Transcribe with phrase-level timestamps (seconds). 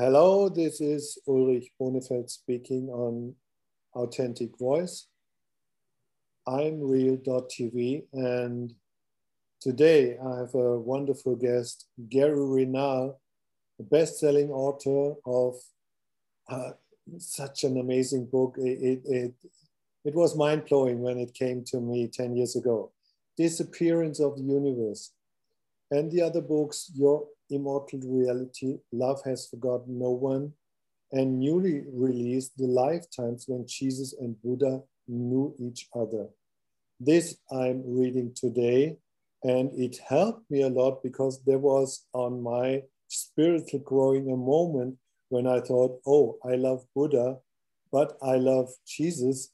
[0.00, 3.34] Hello, this is Ulrich Bonefeld speaking on
[3.96, 5.08] Authentic Voice.
[6.46, 8.74] I'm Real.tv and
[9.60, 13.14] today I have a wonderful guest, Gary Renard,
[13.80, 15.56] a best-selling author of
[16.48, 16.74] uh,
[17.18, 18.54] such an amazing book.
[18.56, 19.34] It, it, it,
[20.04, 22.92] it was mind-blowing when it came to me 10 years ago.
[23.36, 25.10] Disappearance of the Universe.
[25.90, 30.52] And the other books, Your Immortal Reality, Love Has Forgotten No One,
[31.12, 36.28] and newly released The Lifetimes When Jesus and Buddha Knew Each Other.
[37.00, 38.96] This I'm reading today,
[39.42, 44.96] and it helped me a lot because there was on my spiritual growing a moment
[45.28, 47.36] when I thought, oh, I love Buddha,
[47.92, 49.52] but I love Jesus.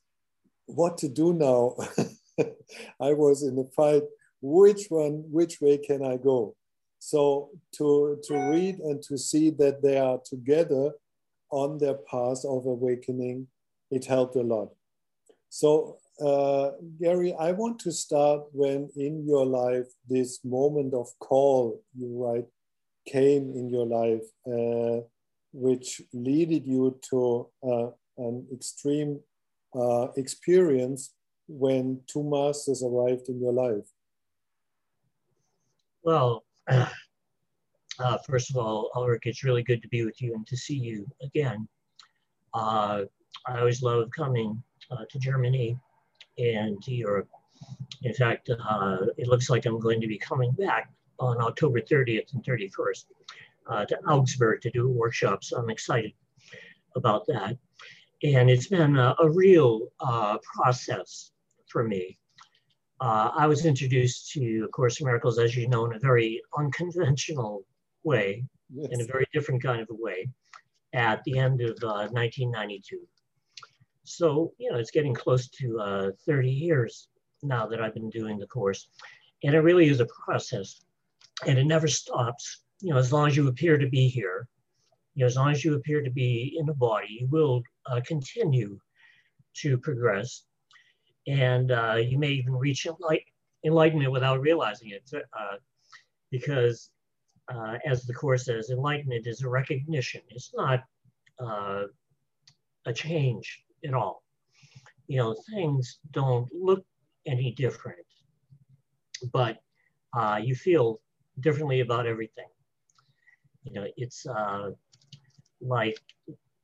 [0.67, 1.77] What to do now?
[3.01, 4.03] I was in a fight.
[4.41, 6.57] Which one, which way can I go?
[7.05, 10.93] So to, to read and to see that they are together
[11.51, 13.49] on their path of awakening,
[13.91, 14.71] it helped a lot.
[15.51, 21.83] So uh, Gary, I want to start when in your life this moment of call,
[21.95, 22.47] you write,
[23.07, 25.05] came in your life, uh,
[25.53, 29.21] which leaded you to uh, an extreme
[29.75, 31.13] uh, experience
[31.49, 33.89] when two masters arrived in your life.
[36.03, 40.57] Well, uh, first of all, Ulrich, it's really good to be with you and to
[40.57, 41.69] see you again.
[42.53, 43.03] Uh,
[43.47, 45.77] I always love coming uh, to Germany
[46.39, 47.29] and to Europe.
[48.03, 52.33] In fact, uh, it looks like I'm going to be coming back on October 30th
[52.35, 53.05] and 31st
[53.69, 56.13] uh, to Augsburg to do a workshop, so I'm excited
[56.97, 57.57] about that.
[58.23, 61.33] And it's been a, a real uh, process
[61.69, 62.19] for me
[63.05, 66.41] uh, I was introduced to A Course in Miracles, as you know, in a very
[66.57, 67.63] unconventional
[68.03, 68.89] way, yes.
[68.93, 70.27] in a very different kind of a way,
[70.95, 73.01] at the end of uh, 1992.
[74.05, 77.09] So, you know, it's getting close to uh, 30 years
[77.43, 78.89] now that I've been doing the course.
[79.43, 80.81] And it really is a process,
[81.47, 82.63] and it never stops.
[82.81, 84.49] You know, as long as you appear to be here,
[85.15, 88.01] you know, as long as you appear to be in the body, you will uh,
[88.07, 88.79] continue
[89.57, 90.45] to progress
[91.27, 93.27] and uh, you may even reach enlight-
[93.65, 95.57] enlightenment without realizing it uh,
[96.31, 96.91] because
[97.53, 100.23] uh, as the course says enlightenment is a recognition.
[100.31, 100.83] It's not
[101.39, 101.85] uh,
[102.87, 104.23] a change at all.
[105.07, 106.85] You know things don't look
[107.27, 108.05] any different
[109.33, 109.59] but
[110.17, 111.01] uh, you feel
[111.41, 112.47] differently about everything.
[113.65, 114.71] You know it's uh,
[115.61, 115.99] like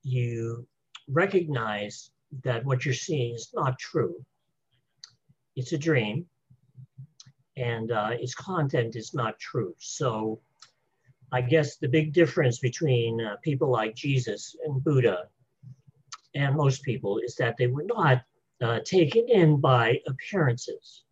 [0.02, 0.66] you
[1.08, 2.10] recognize
[2.44, 4.14] that what you're seeing is not true
[5.60, 6.24] it's a dream
[7.58, 9.74] and uh, its content is not true.
[9.78, 10.40] So
[11.32, 15.28] I guess the big difference between uh, people like Jesus and Buddha
[16.34, 18.22] and most people is that they were not
[18.62, 21.04] uh, taken in by appearances.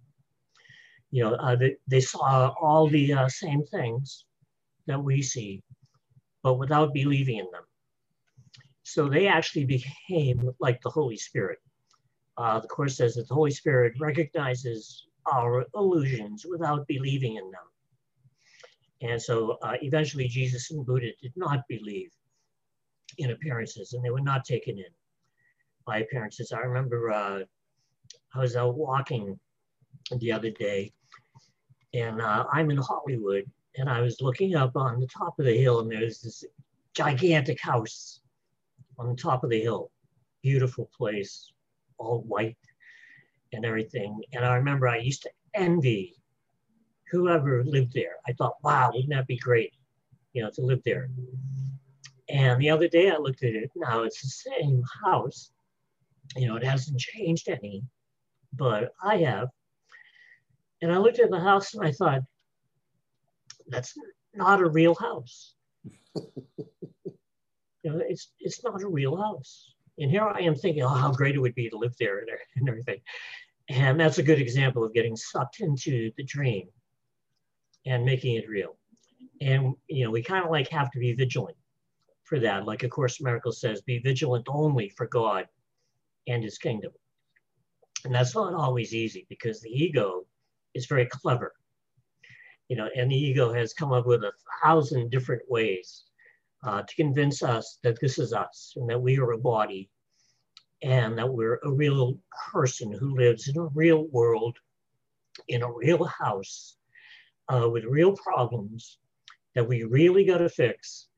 [1.10, 4.24] You know, uh, they, they, saw all the uh, same things
[4.86, 5.62] that we see,
[6.42, 7.64] but without believing in them.
[8.82, 11.58] So they actually became like the Holy Spirit.
[12.38, 19.10] Uh, the Course says that the Holy Spirit recognizes our illusions without believing in them.
[19.10, 22.10] And so uh, eventually Jesus and Buddha did not believe
[23.18, 24.92] in appearances and they were not taken in
[25.84, 26.52] by appearances.
[26.52, 27.40] I remember uh,
[28.34, 29.38] I was out walking
[30.18, 30.92] the other day
[31.92, 33.44] and uh, I'm in Hollywood
[33.76, 36.44] and I was looking up on the top of the hill and there's this
[36.94, 38.20] gigantic house
[38.98, 39.90] on the top of the hill.
[40.42, 41.52] Beautiful place,
[41.98, 42.56] all white
[43.52, 44.20] and everything.
[44.32, 46.14] And I remember I used to envy
[47.10, 48.16] whoever lived there.
[48.26, 49.72] I thought, wow, wouldn't that be great,
[50.32, 51.08] you know, to live there.
[52.28, 53.70] And the other day I looked at it.
[53.74, 55.50] Now it's the same house.
[56.36, 57.82] You know, it hasn't changed any,
[58.52, 59.48] but I have.
[60.82, 62.20] And I looked at the house and I thought,
[63.68, 63.94] that's
[64.34, 65.54] not a real house.
[66.14, 66.24] you
[67.84, 69.74] know, it's it's not a real house.
[69.98, 72.20] And here I am thinking, oh, how great it would be to live there
[72.56, 73.00] and everything.
[73.68, 76.68] And that's a good example of getting sucked into the dream
[77.84, 78.76] and making it real.
[79.40, 81.56] And, you know, we kind of like have to be vigilant
[82.24, 82.64] for that.
[82.64, 85.46] Like A Course in Miracles says, be vigilant only for God
[86.26, 86.92] and his kingdom.
[88.04, 90.24] And that's not always easy because the ego
[90.74, 91.52] is very clever.
[92.68, 96.04] You know, and the ego has come up with a thousand different ways
[96.64, 99.90] uh, to convince us that this is us and that we are a body
[100.82, 102.18] and that we're a real
[102.52, 104.56] person who lives in a real world,
[105.48, 106.76] in a real house,
[107.48, 108.98] uh, with real problems
[109.54, 111.08] that we really got to fix.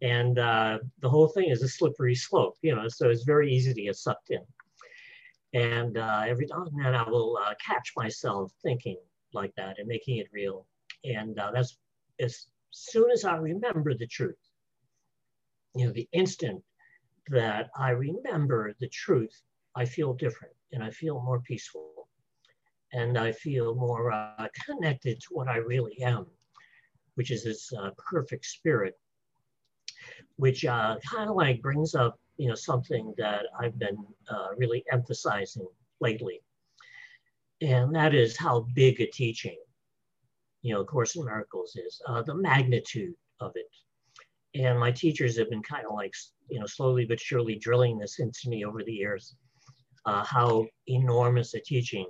[0.00, 3.74] And uh, the whole thing is a slippery slope, you know, so it's very easy
[3.74, 4.40] to get sucked in.
[5.54, 8.98] And uh, every now and then I will uh, catch myself thinking
[9.32, 10.66] like that and making it real.
[11.04, 11.78] And uh, that's
[12.20, 14.36] as soon as I remember the truth,
[15.78, 16.60] you know, the instant
[17.28, 19.42] that I remember the truth,
[19.76, 22.08] I feel different and I feel more peaceful
[22.92, 26.26] and I feel more uh, connected to what I really am,
[27.14, 28.98] which is this uh, perfect spirit,
[30.36, 33.98] which uh, kind of like brings up, you know, something that I've been
[34.28, 35.68] uh, really emphasizing
[36.00, 36.40] lately.
[37.60, 39.58] And that is how big a teaching,
[40.62, 43.70] you know, Course in Miracles is, uh, the magnitude of it.
[44.58, 46.14] And my teachers have been kind of like,
[46.48, 49.36] you know, slowly but surely drilling this into me over the years,
[50.04, 52.06] uh, how enormous a teaching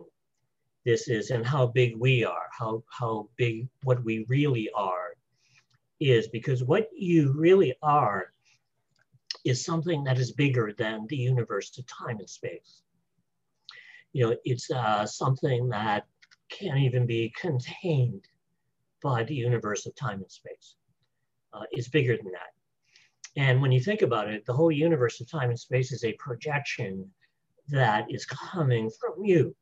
[0.86, 5.14] this is and how big we are, how, how big what we really are
[6.00, 8.32] is, because what you really are
[9.44, 12.82] is something that is bigger than the universe of time and space.
[14.14, 16.06] You know, it's uh, something that
[16.48, 18.24] can't even be contained
[19.02, 20.77] by the universe of time and space.
[21.52, 23.40] Uh, is bigger than that.
[23.40, 26.12] And when you think about it, the whole universe of time and space is a
[26.14, 27.08] projection
[27.68, 29.54] that is coming from you.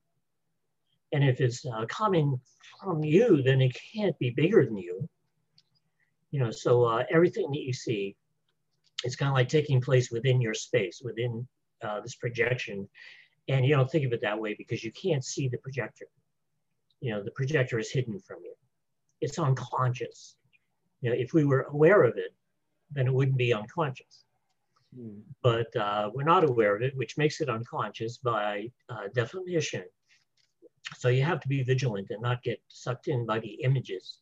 [1.12, 2.40] And if it's uh, coming
[2.82, 5.08] from you, then it can't be bigger than you.
[6.32, 8.16] You know, so uh, everything that you see
[9.04, 11.46] it's kind of like taking place within your space, within
[11.82, 12.88] uh, this projection.
[13.48, 16.06] And you don't think of it that way because you can't see the projector.
[17.00, 18.54] You know, the projector is hidden from you.
[19.20, 20.36] It's unconscious.
[21.00, 22.34] You know, if we were aware of it,
[22.90, 24.24] then it wouldn't be unconscious.
[24.98, 25.20] Mm.
[25.42, 29.84] But uh, we're not aware of it, which makes it unconscious by uh, definition.
[30.98, 34.18] So you have to be vigilant and not get sucked in by the images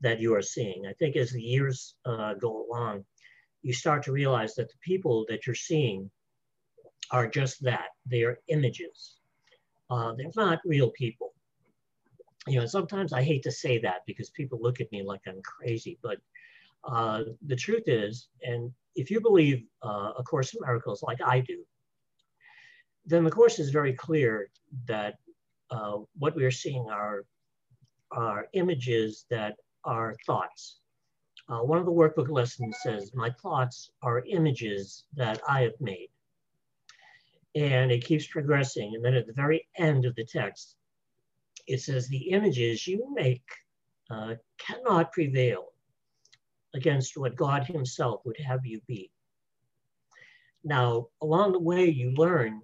[0.00, 0.86] that you are seeing.
[0.86, 3.04] I think as the years uh, go along,
[3.62, 6.10] you start to realize that the people that you're seeing
[7.10, 7.88] are just that.
[8.04, 9.16] They are images.
[9.90, 11.32] Uh, they're not real people.
[12.46, 15.42] You know, sometimes I hate to say that because people look at me like I'm
[15.42, 16.18] crazy, but
[16.84, 21.40] uh, the truth is, and if you believe uh, A Course in Miracles like I
[21.40, 21.64] do,
[23.04, 24.48] then the Course is very clear
[24.86, 25.16] that
[25.70, 27.24] uh, what we are seeing are,
[28.12, 30.78] are images that are thoughts.
[31.48, 36.08] Uh, one of the workbook lessons says, my thoughts are images that I have made.
[37.54, 38.94] And it keeps progressing.
[38.94, 40.76] And then at the very end of the text,
[41.66, 43.44] it says, the images you make
[44.10, 45.66] uh, cannot prevail
[46.74, 49.10] against what God Himself would have you be.
[50.64, 52.60] Now, along the way, you learn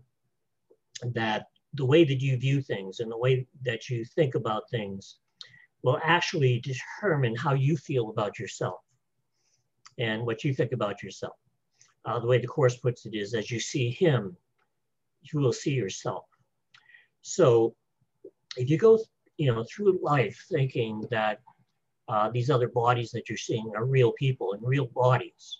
[1.03, 5.17] that the way that you view things and the way that you think about things
[5.83, 8.81] will actually determine how you feel about yourself
[9.99, 11.37] and what you think about yourself.
[12.05, 14.37] Uh, the way the Course puts it is as you see Him,
[15.23, 16.25] you will see yourself.
[17.23, 17.75] So
[18.57, 18.99] if you go
[19.43, 21.41] you know, through life thinking that
[22.09, 25.59] uh, these other bodies that you're seeing are real people and real bodies,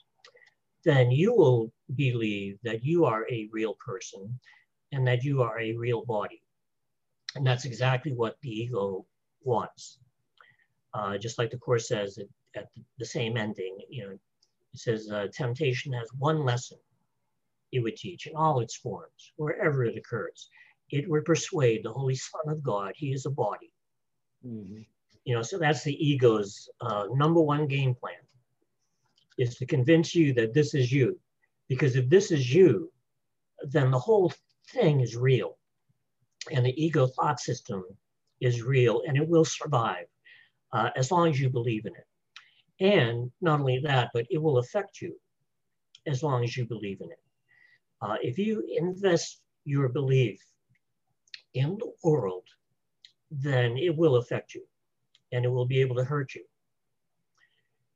[0.85, 4.39] then you will believe that you are a real person
[4.93, 6.43] and that you are a real body.
[7.35, 9.07] And that's exactly what the ego
[9.43, 9.99] wants.
[10.93, 12.69] Uh, just like the Course says at, at,
[12.99, 14.21] the same ending, you know, it
[14.75, 16.79] says uh, temptation has one lesson
[17.73, 20.51] it would teach in all its forms, wherever it occurs.
[20.93, 23.73] It would persuade the Holy Son of God, he is a body.
[24.47, 24.83] Mm-hmm.
[25.25, 28.15] You know, so that's the ego's uh, number one game plan
[29.39, 31.19] is to convince you that this is you.
[31.69, 32.93] Because if this is you,
[33.63, 34.33] then the whole
[34.69, 35.57] thing is real.
[36.51, 37.85] And the ego thought system
[38.41, 40.07] is real and it will survive
[40.73, 42.07] uh, as long as you believe in it.
[42.85, 45.15] And not only that, but it will affect you
[46.07, 47.21] as long as you believe in it.
[48.03, 50.43] Uh, if you invest your belief
[51.55, 52.45] in the world,
[53.31, 54.65] then it will affect you
[55.33, 56.45] and it will be able to hurt you.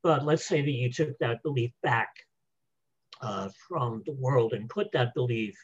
[0.03, 2.09] But let's say that you took that belief back
[3.21, 5.55] uh, from the world and put that belief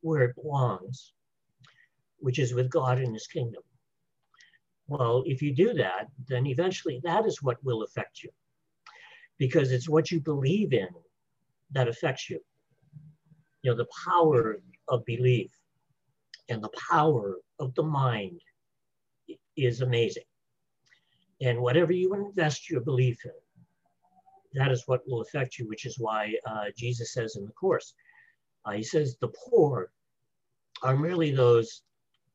[0.00, 1.12] where it belongs,
[2.18, 3.62] which is with God in his kingdom.
[4.86, 8.30] Well, if you do that, then eventually that is what will affect you
[9.38, 10.88] because it's what you believe in
[11.72, 12.38] that affects you.
[13.62, 15.50] You know, the power of belief
[16.48, 18.40] and the power of the mind
[19.56, 20.24] is amazing.
[21.40, 23.32] And whatever you invest your belief in,
[24.54, 27.94] that is what will affect you, which is why uh, Jesus says in the Course,
[28.64, 29.90] uh, he says, the poor
[30.82, 31.82] are merely those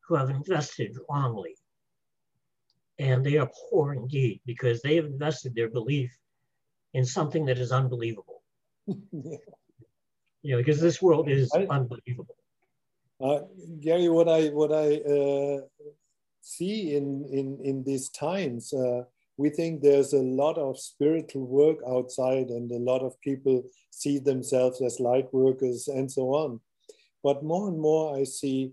[0.06, 1.56] who have invested wrongly.
[2.98, 6.14] And they are poor indeed because they have invested their belief
[6.92, 8.42] in something that is unbelievable.
[8.86, 9.36] yeah.
[10.42, 12.36] You know, because this world is unbelievable.
[13.20, 13.40] Uh,
[13.80, 15.60] Gary, what I what I uh,
[16.40, 19.02] see in in in these times, uh,
[19.36, 24.18] we think there's a lot of spiritual work outside, and a lot of people see
[24.18, 26.60] themselves as light workers and so on.
[27.22, 28.72] But more and more, I see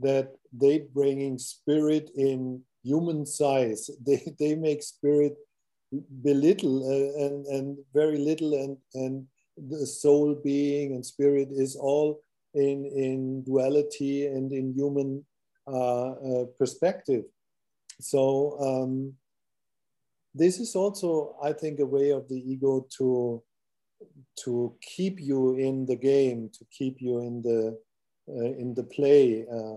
[0.00, 3.90] that they bringing spirit in human size.
[4.06, 5.36] They they make spirit
[6.22, 9.26] belittle uh, and and very little, and and
[9.68, 12.22] the soul being and spirit is all
[12.54, 15.24] in, in duality and in human
[15.66, 17.24] uh, uh, perspective.
[18.00, 19.14] So um,
[20.34, 23.42] this is also, I think, a way of the ego to
[24.44, 27.78] to keep you in the game, to keep you in the
[28.28, 29.76] uh, in the play, uh,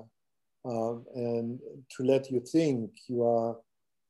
[0.67, 3.57] uh, and to let you think you are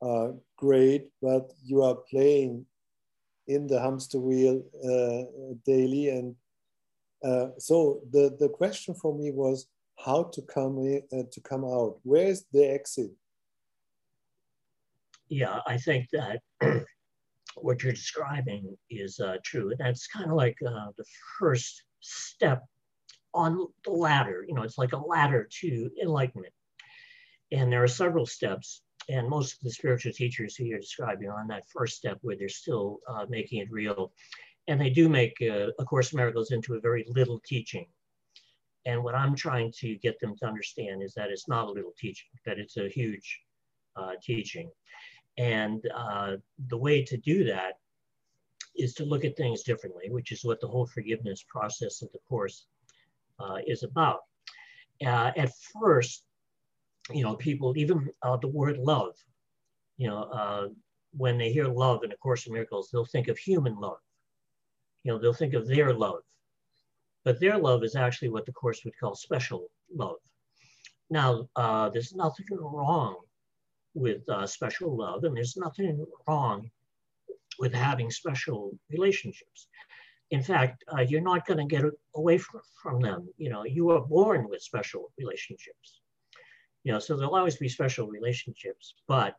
[0.01, 2.65] uh, great, but you are playing
[3.47, 4.61] in the hamster wheel
[5.65, 6.35] daily and
[7.25, 9.67] uh, so the, the question for me was
[9.97, 11.97] how to come in, uh, to come out.
[12.03, 13.11] Where is the exit?
[15.27, 16.41] Yeah, I think that
[17.55, 19.71] what you're describing is uh, true.
[19.71, 21.05] And that's kind of like uh, the
[21.39, 22.63] first step
[23.33, 24.45] on the ladder.
[24.47, 26.53] You know, it's like a ladder to enlightenment.
[27.51, 28.81] And there are several steps.
[29.09, 32.35] And most of the spiritual teachers who you're describing are on that first step where
[32.35, 34.11] they're still uh, making it real
[34.67, 37.85] and they do make uh, A Course in Miracles into a very little teaching.
[38.85, 41.93] And what I'm trying to get them to understand is that it's not a little
[41.97, 43.41] teaching, that it's a huge
[43.95, 44.69] uh, teaching.
[45.37, 47.73] And uh, the way to do that
[48.75, 52.19] is to look at things differently, which is what the whole forgiveness process of the
[52.27, 52.67] Course
[53.39, 54.21] uh, is about.
[55.05, 56.23] Uh, at first,
[57.11, 59.15] you know, people, even uh, the word love,
[59.97, 60.71] you know,
[61.11, 63.99] when they hear love in A Course in Miracles, they'll think of human love
[65.05, 66.23] you know, they'll think of their love.
[67.23, 70.17] But their love is actually what the Course would call special love.
[71.11, 73.17] Now, uh, there's nothing wrong
[73.93, 76.69] with uh, special love, and there's nothing wrong
[77.59, 79.67] with having special relationships.
[80.31, 81.85] In fact, uh, you're not going to get
[82.15, 83.29] away from, from them.
[83.37, 86.01] You know, you are born with special relationships.
[86.83, 89.35] You know, so there'll always be special relationships, but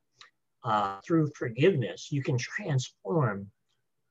[0.62, 3.50] uh, through forgiveness, you can transform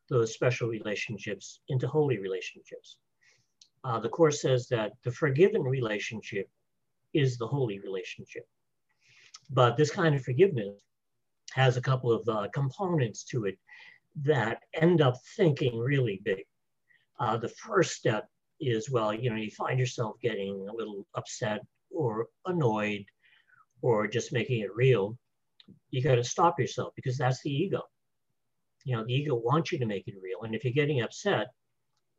[0.09, 2.97] those special relationships into holy relationships.
[3.83, 6.50] Uh, the Course says that the forgiven relationship
[7.13, 8.47] is the holy relationship.
[9.51, 10.81] But this kind of forgiveness
[11.53, 13.57] has a couple of uh, components to it
[14.24, 16.45] that end up thinking really big.
[17.19, 18.27] Uh, the first step
[18.59, 23.05] is well, you know, you find yourself getting a little upset or annoyed
[23.81, 25.17] or just making it real.
[25.91, 27.83] You got to stop yourself because that's the ego
[28.86, 30.44] you know, the ego wants you to make it real.
[30.44, 31.48] And if you're getting upset,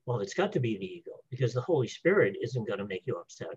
[0.04, 3.04] well, it's got to be the ego because the Holy Spirit isn't going to make
[3.06, 3.56] you upset.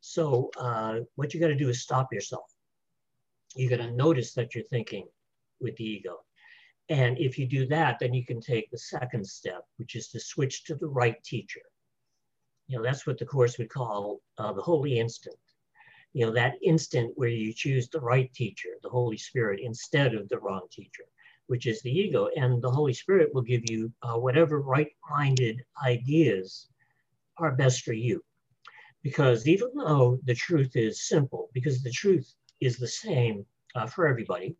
[0.00, 2.52] So uh, what you got to do is stop yourself.
[3.54, 5.06] You got to notice that you're thinking
[5.60, 6.18] with the ego.
[6.88, 10.20] And if you do that, then you can take the second step, which is to
[10.20, 11.62] switch to the right teacher.
[12.68, 15.36] You know, that's what the Course would call uh, the holy instant.
[16.12, 20.28] You know, that instant where you choose the right teacher, the Holy Spirit, instead of
[20.28, 21.04] the wrong teacher
[21.46, 22.28] which is the ego.
[22.36, 26.68] And the Holy Spirit will give you uh, whatever right minded ideas
[27.38, 28.22] are best for you.
[29.02, 34.06] Because even though the truth is simple, because the truth is the same uh, for
[34.06, 34.56] everybody,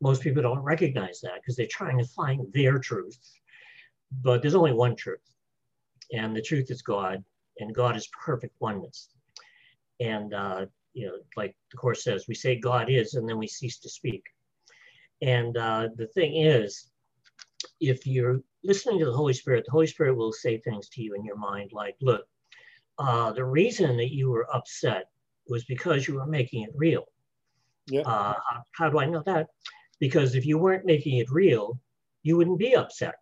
[0.00, 3.18] most people don't recognize that because they're trying to find their truth.
[4.22, 5.22] But there's only one truth,
[6.12, 7.24] and the truth is God,
[7.58, 9.08] and God is perfect oneness.
[10.00, 13.46] And, uh, you know, like the Course says, we say God is, and then we
[13.46, 14.22] cease to speak.
[15.22, 16.90] And uh, the thing is,
[17.80, 21.14] if you're listening to the Holy Spirit, the Holy Spirit will say things to you
[21.14, 22.24] in your mind like, look,
[22.98, 25.06] uh, the reason that you were upset
[25.48, 27.04] was because you were making it real.
[27.86, 28.02] Yeah.
[28.02, 28.34] Uh,
[28.72, 29.48] how do I know that?
[30.00, 31.78] Because if you weren't making it real,
[32.22, 33.16] you wouldn't be upset.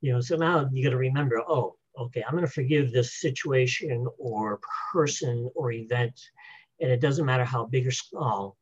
[0.00, 3.20] You know, so now you got to remember, oh, okay, I'm going to forgive this
[3.20, 4.60] situation or
[4.92, 6.20] person or event,
[6.80, 8.57] and it doesn't matter how big or small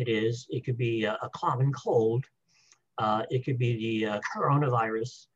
[0.00, 0.46] it is.
[0.50, 2.24] It could be a, a common cold.
[2.98, 5.26] Uh, it could be the uh, coronavirus.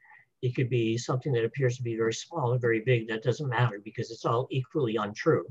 [0.42, 3.08] It could be something that appears to be very small or very big.
[3.08, 5.46] That doesn't matter because it's all equally untrue.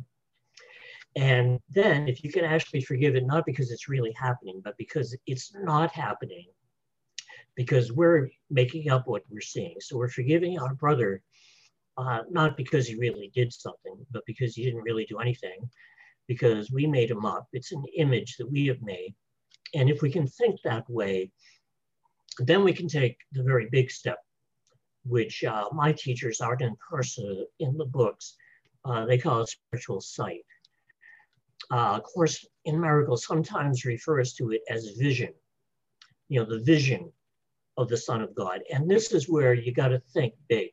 [1.15, 5.15] And then if you can actually forgive it, not because it's really happening, but because
[5.25, 6.45] it's not happening,
[7.55, 9.75] because we're making up what we're seeing.
[9.79, 11.21] So we're forgiving our brother,
[11.97, 15.69] uh, not because he really did something, but because he didn't really do anything
[16.29, 17.48] because we made them up.
[17.51, 19.13] It's an image that we have made.
[19.75, 21.31] And if we can think that way,
[22.38, 24.19] then we can take the very big step
[25.05, 28.36] which uh, my teachers Arten and Pursah in the books.
[28.86, 30.45] Uh, they call it spiritual sight.
[31.71, 35.33] Uh, Course in Miracles sometimes refers to it as vision,
[36.29, 37.12] you know, the vision
[37.77, 38.62] of the Son of God.
[38.74, 40.69] And this is where you got to think big.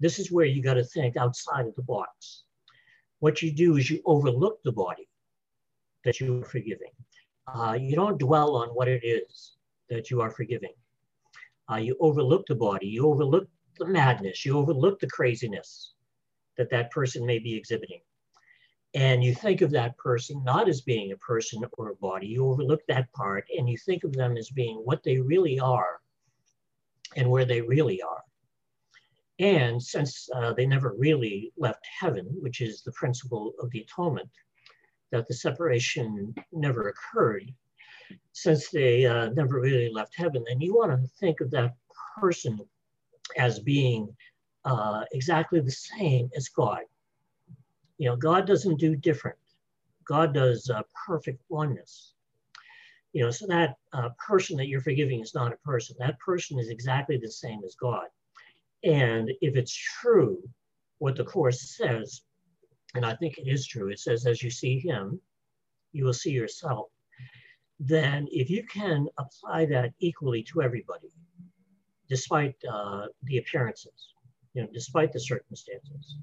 [0.00, 2.44] This is where you got to think outside of the box.
[3.26, 5.08] What you do is you overlook the body
[6.04, 6.92] that you are forgiving.
[7.52, 9.56] Uh, you don't dwell on what it is
[9.90, 10.74] that you are forgiving.
[11.68, 13.48] Uh, you overlook the body, you overlook
[13.80, 15.94] the madness, you overlook the craziness
[16.56, 18.00] that that person may be exhibiting.
[18.94, 22.46] And you think of that person not as being a person or a body, you
[22.46, 26.00] overlook that part and you think of them as being what they really are
[27.16, 28.22] and where they really are.
[29.38, 34.30] And since uh, they never really left heaven, which is the principle of the atonement,
[35.12, 37.52] that the separation never occurred,
[38.32, 41.74] since they uh, never really left heaven, then you want to think of that
[42.18, 42.58] person
[43.36, 44.08] as being
[44.64, 46.82] uh, exactly the same as God.
[47.98, 49.38] You know, God doesn't do different.
[50.06, 52.12] God does uh, perfect oneness.
[53.12, 55.96] You know, so that uh, person that you're forgiving is not a person.
[55.98, 58.06] That person is exactly the same as God.
[58.86, 60.38] And if it's true,
[60.98, 62.22] what the Course says,
[62.94, 65.20] and I think it is true, it says, as you see him,
[65.92, 66.86] you will see yourself.
[67.80, 71.10] Then, if you can apply that equally to everybody,
[72.08, 74.14] despite uh, the appearances,
[74.54, 76.16] you know, despite the circumstances,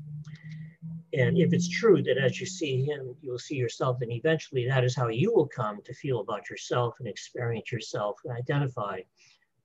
[1.13, 4.67] and if it's true that as you see him, you will see yourself, then eventually
[4.67, 9.01] that is how you will come to feel about yourself and experience yourself and identify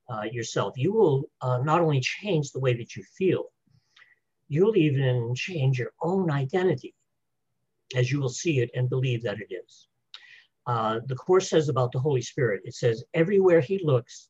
[0.08, 3.44] uh, yourself, you will uh, not only change the way that you feel,
[4.48, 6.94] you'll even change your own identity
[7.94, 9.88] as you will see it and believe that it is.
[10.66, 14.28] Uh, the Course says about the Holy Spirit, it says, everywhere he looks,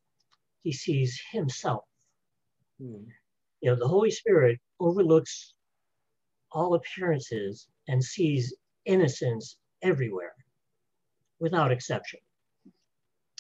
[0.63, 1.85] he sees himself.
[2.81, 3.05] Hmm.
[3.61, 5.55] You know, the Holy Spirit overlooks
[6.53, 10.35] all appearances and sees innocence everywhere
[11.41, 12.21] without exception.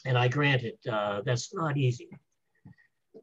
[0.04, 2.08] And I grant it, uh, that's not easy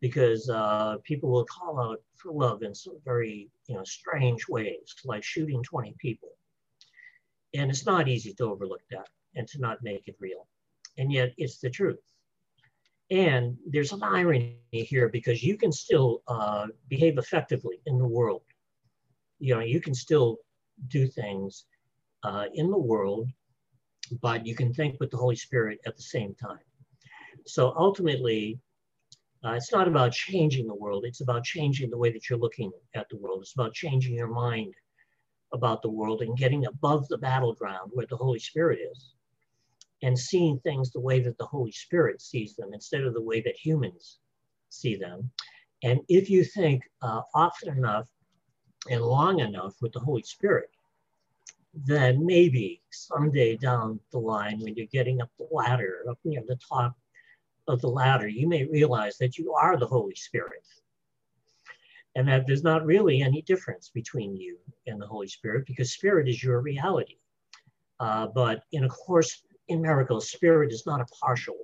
[0.05, 4.93] because uh, people will call out for love in some very you know strange ways,
[5.03, 6.29] like shooting 20 people.
[7.55, 10.45] And it's not easy to overlook that and to not make it real.
[10.99, 12.03] And yet it's the truth.
[13.09, 18.43] And there's an irony here because you can still uh, behave effectively in the world.
[19.39, 20.37] You know, you can still
[20.89, 21.65] do things
[22.21, 23.27] uh, in the world,
[24.21, 26.65] but you can think with the Holy Spirit at the same time.
[27.47, 28.59] So ultimately,
[29.45, 31.05] uh, it's not about changing the world.
[31.05, 33.41] It's about changing the way that you're looking at the world.
[33.41, 34.73] It's about changing your mind
[35.53, 39.13] about the world and getting above the battleground where the Holy Spirit is
[40.01, 43.39] and seeing things the way that the Holy Spirit sees them instead of the way
[43.41, 44.17] that humans
[44.69, 45.29] see them.
[45.83, 48.09] And if you think uh, often enough
[48.89, 50.69] and long enough with the Holy Spirit,
[51.73, 56.57] then maybe someday down the line when you're getting up the ladder, up near the
[56.67, 56.95] top
[57.67, 60.65] of the ladder, you may realize that you are the Holy Spirit
[62.15, 66.29] and that there's not really any difference between you and the Holy Spirit because Spirit
[66.29, 67.17] is your reality.
[67.99, 71.57] Uh, but in a course in miracles, Spirit is not a partial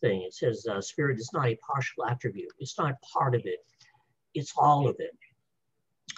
[0.00, 0.22] thing.
[0.22, 2.52] It says uh, Spirit is not a partial attribute.
[2.58, 3.60] It's not part of it.
[4.34, 5.16] It's all of it.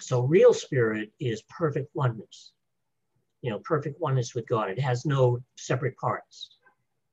[0.00, 2.52] So real Spirit is perfect oneness.
[3.42, 4.70] You know, perfect oneness with God.
[4.70, 6.50] It has no separate parts.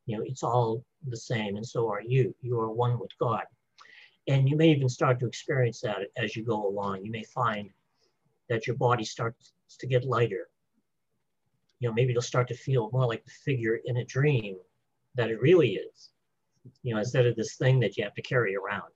[0.06, 2.36] You know, it's all the same, and so are you.
[2.42, 3.44] You are one with God.
[4.28, 7.04] And you may even start to experience that as you go along.
[7.04, 7.70] You may find
[8.50, 10.50] that your body starts to get lighter.
[11.80, 14.58] You know, maybe it'll start to feel more like the figure in a dream
[15.16, 16.12] that it really is.
[16.84, 18.92] You know, instead of this thing that you have to carry around.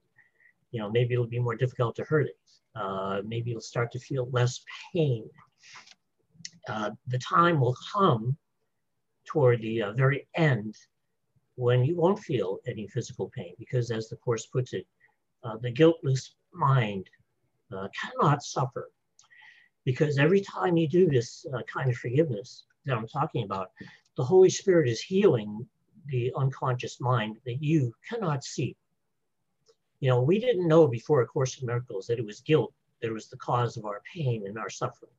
[0.71, 2.37] You know, maybe it'll be more difficult to hurt it.
[2.75, 4.63] Uh, maybe you'll start to feel less
[4.93, 5.27] pain.
[6.67, 8.37] Uh, the time will come
[9.25, 10.75] toward the uh, very end
[11.55, 14.85] when you won't feel any physical pain because as the course puts it
[15.43, 17.09] uh, the guiltless mind
[17.71, 18.89] uh, cannot suffer.
[19.83, 23.71] Because every time you do this uh, kind of forgiveness that i'm talking about
[24.17, 25.65] the holy spirit is healing
[26.07, 28.75] the unconscious mind that you cannot see.
[29.99, 33.11] You know we didn't know before a course in miracles that it was guilt that
[33.11, 35.11] was the cause of our pain and our suffering.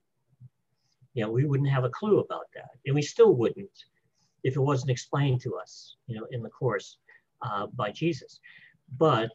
[1.14, 3.85] You know we wouldn't have a clue about that and we still wouldn't
[4.44, 6.99] if it wasn't explained to us, you know, in the course
[7.42, 8.40] uh, by Jesus.
[8.99, 9.31] But,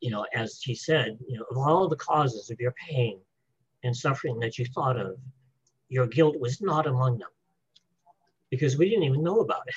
[0.00, 3.20] you know, as he said, you know, of all the causes of your pain
[3.84, 5.16] and suffering that you thought of,
[5.88, 7.28] your guilt was not among them
[8.50, 9.74] because we didn't even know about it.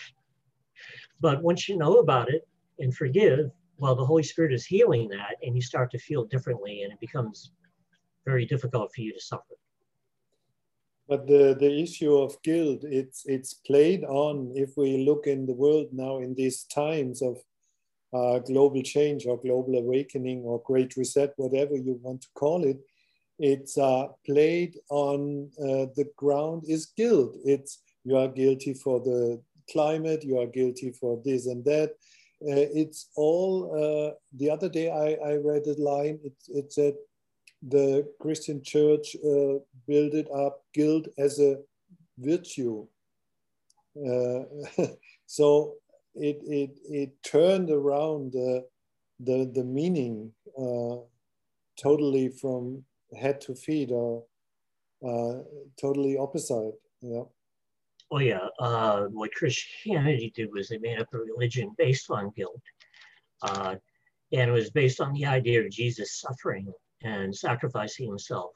[1.19, 2.47] But once you know about it
[2.79, 6.83] and forgive, well, the Holy Spirit is healing that, and you start to feel differently,
[6.83, 7.51] and it becomes
[8.25, 9.55] very difficult for you to suffer.
[11.11, 15.53] But the, the issue of guilt, it's it's played on if we look in the
[15.53, 17.35] world now in these times of
[18.13, 22.79] uh, global change or global awakening or great reset, whatever you want to call it,
[23.39, 27.35] it's uh, played on uh, the ground is guilt.
[27.43, 31.89] It's you are guilty for the climate, you are guilty for this and that.
[32.41, 36.93] Uh, it's all, uh, the other day I, I read a line, it, it said
[37.61, 41.57] the Christian church uh, built up guilt as a
[42.17, 42.85] virtue.
[45.25, 45.75] so
[46.15, 48.65] it, it, it turned around the,
[49.19, 50.97] the, the meaning uh,
[51.81, 52.83] totally from
[53.19, 54.23] head to feet or
[55.05, 55.43] uh,
[55.79, 56.73] totally opposite.
[57.01, 57.23] Yeah.
[58.11, 58.47] Oh yeah.
[58.59, 62.61] Uh, what Christianity did was they made up a religion based on guilt.
[63.41, 63.75] Uh,
[64.33, 66.71] and it was based on the idea of Jesus suffering
[67.03, 68.51] and sacrificing himself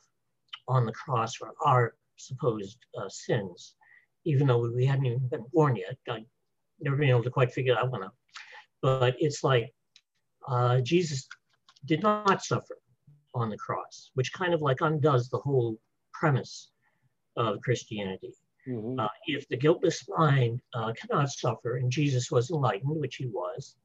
[0.67, 3.75] on the cross for our supposed uh, sins,
[4.25, 5.97] even though we hadn't even been born yet.
[6.05, 6.25] God
[6.79, 8.15] never been able to quite figure that one out.
[8.81, 9.73] But it's like
[10.47, 11.27] uh, Jesus
[11.85, 12.77] did not suffer
[13.33, 15.77] on the cross, which kind of like undoes the whole
[16.13, 16.71] premise
[17.35, 18.33] of Christianity.
[18.67, 18.99] Mm-hmm.
[18.99, 23.75] Uh, if the guiltless mind uh, cannot suffer, and Jesus was enlightened, which he was,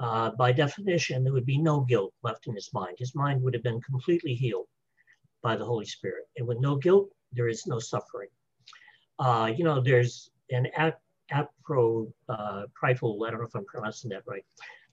[0.00, 2.96] uh, by definition, there would be no guilt left in his mind.
[2.98, 4.66] His mind would have been completely healed
[5.42, 6.24] by the Holy Spirit.
[6.36, 8.28] And with no guilt, there is no suffering.
[9.18, 10.66] Uh, you know, there's an
[11.32, 14.44] apro uh, prideful, I don't know if I'm pronouncing that right,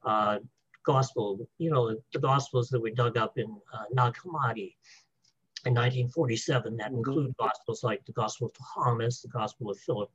[0.03, 0.39] uh,
[0.83, 4.75] gospel, you know, the gospels that were dug up in uh, Nag Hammadi
[5.65, 10.11] in 1947 that include gospels like the Gospel of Thomas, the Gospel of Philip,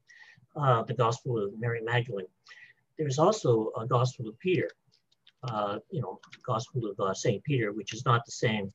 [0.57, 2.26] uh, the Gospel of Mary Magdalene.
[2.98, 4.68] There's also a Gospel of Peter,
[5.44, 7.42] uh, you know, Gospel of uh, St.
[7.44, 8.72] Peter, which is not the same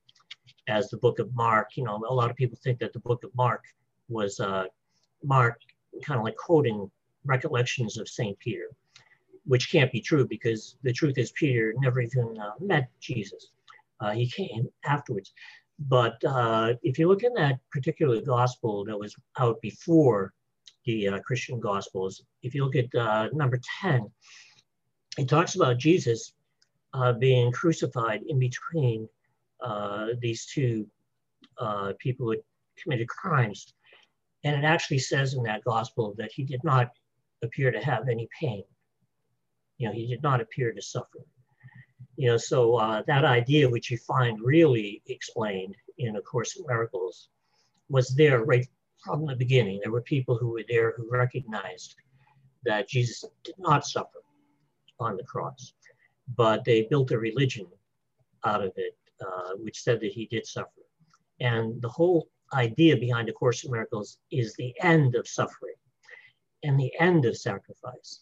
[0.67, 1.77] as the book of Mark.
[1.77, 3.63] You know, a lot of people think that the book of Mark
[4.09, 4.65] was uh,
[5.23, 5.59] Mark
[6.03, 6.89] kind of like quoting
[7.25, 8.37] recollections of St.
[8.39, 8.69] Peter,
[9.45, 13.51] which can't be true because the truth is Peter never even uh, met Jesus.
[13.99, 15.33] Uh, he came afterwards.
[15.79, 20.33] But uh, if you look in that particular gospel that was out before
[20.85, 24.09] the uh, Christian gospels, if you look at uh, number 10,
[25.17, 26.33] it talks about Jesus
[26.95, 28.99] uh, being crucified in between
[30.21, 30.87] these two
[32.05, 32.35] people who
[32.81, 33.73] committed crimes.
[34.43, 36.87] And it actually says in that gospel that he did not
[37.43, 38.63] appear to have any pain.
[39.77, 41.21] You know, he did not appear to suffer.
[42.15, 46.65] You know, so uh, that idea, which you find really explained in A Course in
[46.67, 47.29] Miracles,
[47.89, 48.67] was there right
[49.03, 49.79] from the beginning.
[49.81, 51.95] There were people who were there who recognized
[52.65, 54.21] that Jesus did not suffer
[54.99, 55.73] on the cross,
[56.35, 57.67] but they built a religion
[58.43, 60.81] out of it, uh, which said that he did suffer.
[61.39, 65.75] And the whole idea behind A Course in Miracles is the end of suffering
[66.63, 68.21] and the end of sacrifice,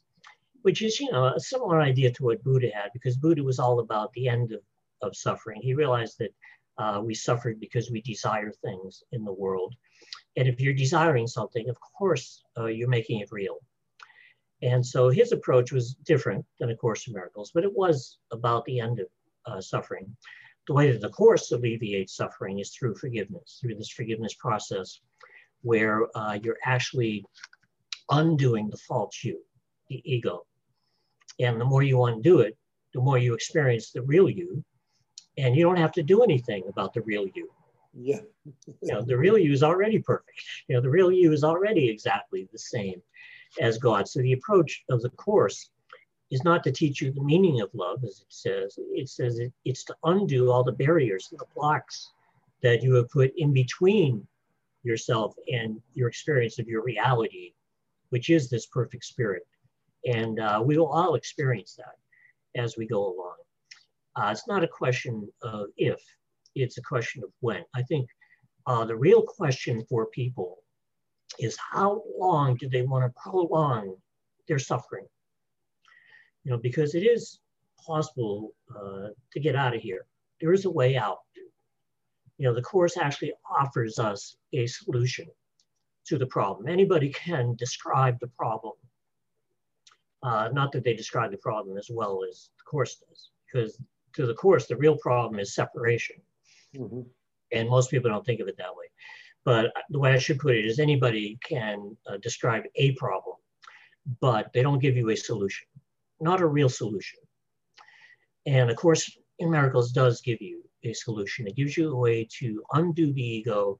[0.63, 3.79] which is, you know, a similar idea to what Buddha had, because Buddha was all
[3.79, 4.61] about the end of,
[5.01, 5.61] of suffering.
[5.61, 6.33] He realized that
[6.77, 9.75] uh, we suffered because we desire things in the world.
[10.35, 13.57] And if you're desiring something, of course, uh, you're making it real.
[14.63, 18.63] And so his approach was different than A Course in Miracles, but it was about
[18.63, 19.07] the end of
[19.45, 20.15] uh, suffering.
[20.67, 25.01] The way that the Course alleviates suffering is through forgiveness, through this forgiveness process
[25.63, 27.25] where uh, you're actually
[28.09, 29.39] undoing the false you,
[29.89, 30.45] the ego.
[31.39, 32.57] And the more you undo it,
[32.93, 34.63] the more you experience the real you.
[35.37, 37.49] And you don't have to do anything about the real you.
[37.93, 38.21] Yeah.
[38.45, 40.41] you know, the real you is already perfect.
[40.67, 43.01] You know, the real you is already exactly the same
[43.59, 44.07] as God.
[44.07, 45.69] So the approach of the Course
[46.31, 48.79] is not to teach you the meaning of love, as it says.
[48.91, 52.11] It says it, it's to undo all the barriers and the blocks
[52.61, 54.25] that you have put in between
[54.83, 57.53] yourself and your experience of your reality
[58.13, 59.41] which is this perfect spirit.
[60.05, 61.95] And uh, we will all experience that
[62.55, 63.37] as we go along.
[64.15, 65.99] Uh, it's not a question of if,
[66.53, 67.63] it's a question of when.
[67.73, 68.07] I think
[68.67, 70.59] uh, the real question for people
[71.39, 73.95] is how long do they want to prolong
[74.47, 75.05] their suffering?
[76.43, 77.39] You know, because it is
[77.85, 80.05] possible uh, to get out of here.
[80.41, 81.19] There is a way out.
[82.37, 85.27] You know, the Course actually offers us a solution
[86.07, 86.67] to the problem.
[86.67, 88.73] Anybody can describe the problem.
[90.21, 93.77] Uh, not that they describe the problem as well as the course does, because
[94.13, 96.15] to the course, the real problem is separation.
[96.75, 97.01] Mm-hmm.
[97.51, 98.85] And most people don't think of it that way.
[99.45, 103.35] But the way I should put it is anybody can uh, describe a problem,
[104.21, 105.67] but they don't give you a solution,
[106.21, 107.19] not a real solution.
[108.45, 111.47] And of course, in Miracles does give you a solution.
[111.47, 113.79] It gives you a way to undo the ego,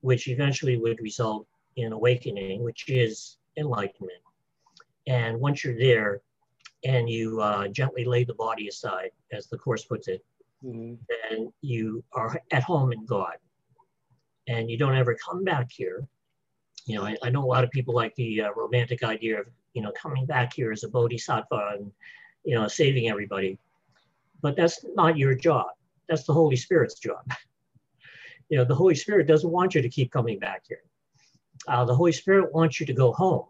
[0.00, 4.20] which eventually would result in awakening, which is enlightenment.
[5.06, 6.20] And once you're there
[6.84, 10.24] and you uh, gently lay the body aside, as the Course puts it,
[10.64, 10.94] mm-hmm.
[11.08, 13.36] then you are at home in God.
[14.48, 16.06] And you don't ever come back here.
[16.86, 19.46] You know, I, I know a lot of people like the uh, romantic idea of,
[19.74, 21.90] you know, coming back here as a bodhisattva and,
[22.44, 23.58] you know, saving everybody.
[24.40, 25.66] But that's not your job.
[26.08, 27.24] That's the Holy Spirit's job.
[28.48, 30.82] you know, the Holy Spirit doesn't want you to keep coming back here.
[31.66, 33.46] Uh, the Holy Spirit wants you to go home.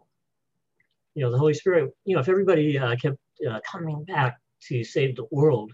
[1.13, 3.17] You know, the Holy Spirit, you know, if everybody uh, kept
[3.49, 5.73] uh, coming back to save the world,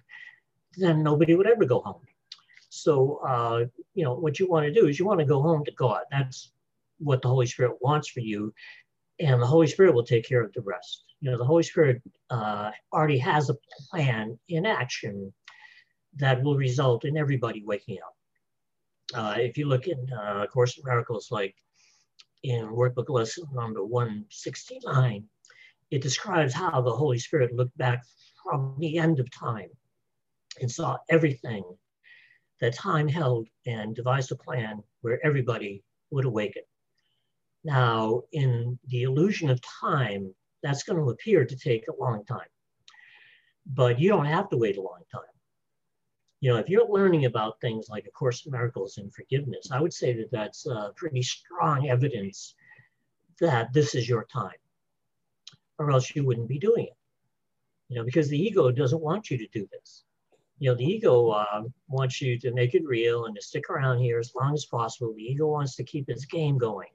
[0.77, 2.01] then nobody would ever go home.
[2.83, 5.63] So, uh, you know, what you want to do is you want to go home
[5.63, 6.01] to God.
[6.11, 6.51] That's
[6.99, 8.53] what the Holy Spirit wants for you.
[9.21, 11.05] And the Holy Spirit will take care of the rest.
[11.21, 13.55] You know, the Holy Spirit uh, already has a
[13.89, 15.33] plan in action
[16.17, 18.15] that will result in everybody waking up.
[19.15, 21.55] Uh, if you look in uh, Course in Miracles, like
[22.43, 25.23] in workbook lesson number 169,
[25.89, 28.03] it describes how the Holy Spirit looked back
[28.43, 29.69] from the end of time
[30.59, 31.63] and saw everything
[32.63, 36.63] that time held and devised a plan where everybody would awaken.
[37.63, 42.51] Now, in the illusion of time, that's going to appear to take a long time.
[43.65, 45.33] But you don't have to wait a long time
[46.43, 49.79] you know, if you're learning about things like A Course in Miracles and forgiveness, I
[49.79, 52.55] would say that that's uh, pretty strong evidence
[53.39, 54.59] that this is your time,
[55.79, 56.97] or else you wouldn't be doing it.
[57.87, 60.03] You know, because the ego doesn't want you to do this.
[60.63, 63.99] You know, the ego uh, wants you to make it real and to stick around
[63.99, 65.13] here as long as possible.
[65.13, 66.93] The ego wants to keep its game going.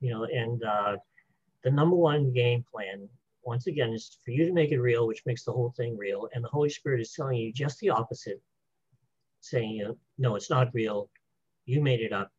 [0.00, 0.96] You know, and uh,
[1.64, 3.08] the number one game plan
[3.48, 6.28] once again, is for you to make it real, which makes the whole thing real.
[6.34, 8.42] And the Holy Spirit is telling you just the opposite,
[9.40, 11.08] saying, you know, no, it's not real.
[11.64, 12.30] You made it up.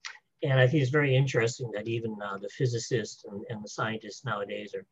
[0.44, 4.24] And I think it's very interesting that even uh, the physicists and, and, the scientists
[4.24, 4.86] nowadays are,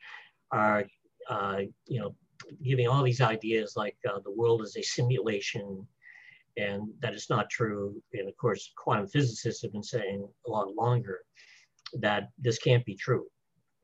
[0.60, 0.86] are
[1.30, 2.15] uh, you know,
[2.63, 5.88] giving all these ideas like uh, the world is a simulation
[6.58, 8.02] and that is not true.
[8.13, 11.19] And of course, quantum physicists have been saying a lot longer
[12.00, 13.28] that this can't be true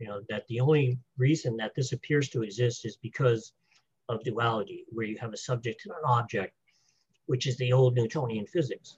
[0.03, 3.53] you know, that the only reason that this appears to exist is because
[4.09, 6.53] of duality, where you have a subject and an object,
[7.27, 8.97] which is the old Newtonian physics.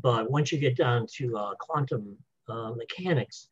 [0.00, 2.16] But once you get down to uh, quantum
[2.48, 3.48] uh, mechanics,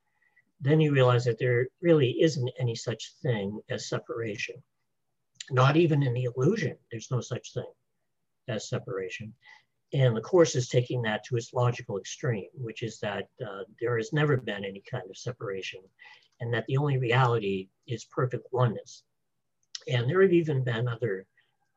[0.63, 4.55] then you realize that there really isn't any such thing as separation.
[5.51, 7.71] Not even in the illusion, there's no such thing
[8.49, 9.35] as separation.
[9.95, 13.97] And the Course is taking that to its logical extreme, which is that uh, there
[13.97, 15.81] has never been any kind of separation
[16.41, 19.05] and that the only reality is perfect oneness.
[19.89, 21.27] And there have even been other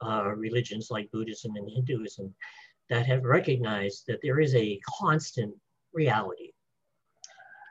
[0.06, 2.34] uh, religions like Buddhism and Hinduism
[2.90, 5.56] that have recognized that there is a constant
[5.94, 6.52] reality.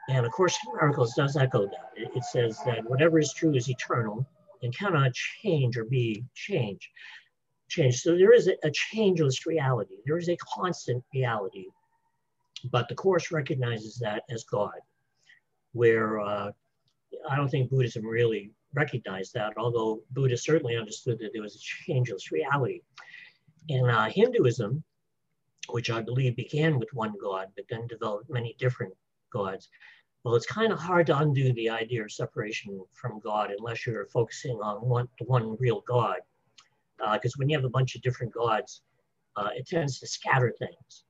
[0.08, 1.90] And of course, Miracles does echo that.
[1.96, 4.26] It, it says that whatever is true is eternal
[4.62, 6.88] and cannot change or be changed.
[7.68, 8.00] Change.
[8.00, 9.94] So there is a, a changeless reality.
[10.04, 11.66] There is a constant reality,
[12.70, 14.80] but the Course recognizes that as God,
[15.72, 16.50] where uh,
[17.28, 21.58] I don't think Buddhism really recognized that, although Buddha certainly understood that there was a
[21.58, 22.80] changeless reality.
[23.68, 24.82] In uh, Hinduism,
[25.68, 28.94] which I believe began with one God, but then developed many different
[29.32, 29.68] gods,
[30.24, 34.06] well, it's kind of hard to undo the idea of separation from God unless you're
[34.06, 36.18] focusing on one, one real God.
[36.98, 38.82] Because uh, when you have a bunch of different gods,
[39.36, 41.04] uh, it tends to scatter things.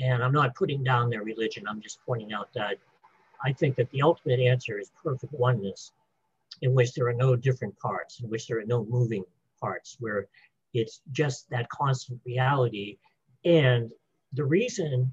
[0.00, 2.76] And I'm not putting down their religion, I'm just pointing out that
[3.44, 5.92] I think that the ultimate answer is perfect oneness,
[6.62, 9.24] in which there are no different parts, in which there are no moving
[9.60, 10.28] parts, where
[10.74, 12.98] it's just that constant reality.
[13.44, 13.90] And
[14.32, 15.12] the reason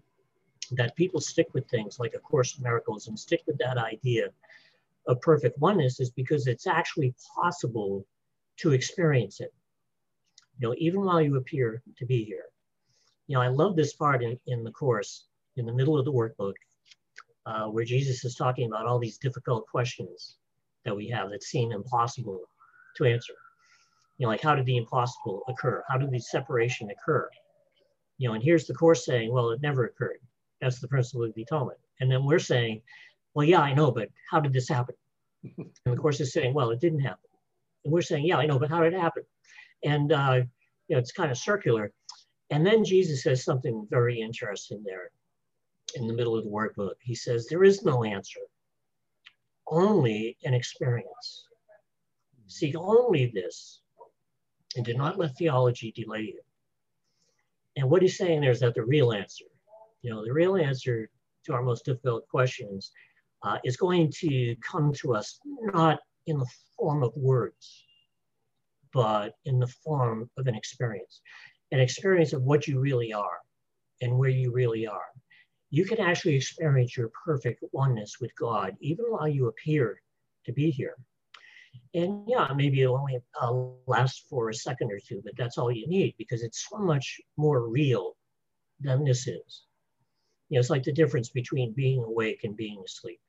[0.72, 4.30] that people stick with things like A Course in Miracles and stick with that idea
[5.08, 8.06] of perfect oneness is because it's actually possible
[8.58, 9.54] to experience it.
[10.60, 12.46] You know, even while you appear to be here.
[13.28, 15.26] You know, I love this part in, in the course,
[15.58, 16.54] in the middle of the workbook,
[17.46, 20.38] uh, where Jesus is talking about all these difficult questions
[20.86, 22.42] that we have that seem impossible
[22.98, 23.34] to answer.
[24.18, 25.84] You know, like how did the impossible occur?
[25.90, 27.30] How did the separation occur?
[28.18, 30.20] You know, and here's the course saying, well, it never occurred.
[30.66, 31.78] That's the principle of the atonement.
[32.00, 32.82] And then we're saying,
[33.36, 34.96] well, yeah, I know, but how did this happen?
[35.44, 37.30] and the course is saying, well, it didn't happen.
[37.84, 39.22] And we're saying, yeah, I know, but how did it happen?
[39.84, 40.42] And uh,
[40.88, 41.92] you know, it's kind of circular.
[42.50, 45.12] And then Jesus says something very interesting there
[45.94, 46.96] in the middle of the workbook.
[47.00, 48.40] He says, There is no answer,
[49.68, 51.46] only an experience.
[52.48, 53.82] Seek only this,
[54.76, 56.40] and do not let theology delay you.
[57.78, 59.46] And what he's saying there is that the real answer,
[60.06, 61.10] you know, the real answer
[61.46, 62.92] to our most difficult questions
[63.42, 65.40] uh, is going to come to us
[65.74, 66.46] not in the
[66.78, 67.86] form of words,
[68.94, 71.22] but in the form of an experience,
[71.72, 73.40] an experience of what you really are
[74.02, 75.10] and where you really are.
[75.72, 80.00] You can actually experience your perfect oneness with God even while you appear
[80.46, 80.96] to be here.
[81.96, 83.54] And yeah, maybe it'll only uh,
[83.88, 87.20] last for a second or two, but that's all you need because it's so much
[87.38, 88.16] more real
[88.80, 89.66] than this is.
[90.50, 93.20] You know, it's like the difference between being awake and being asleep.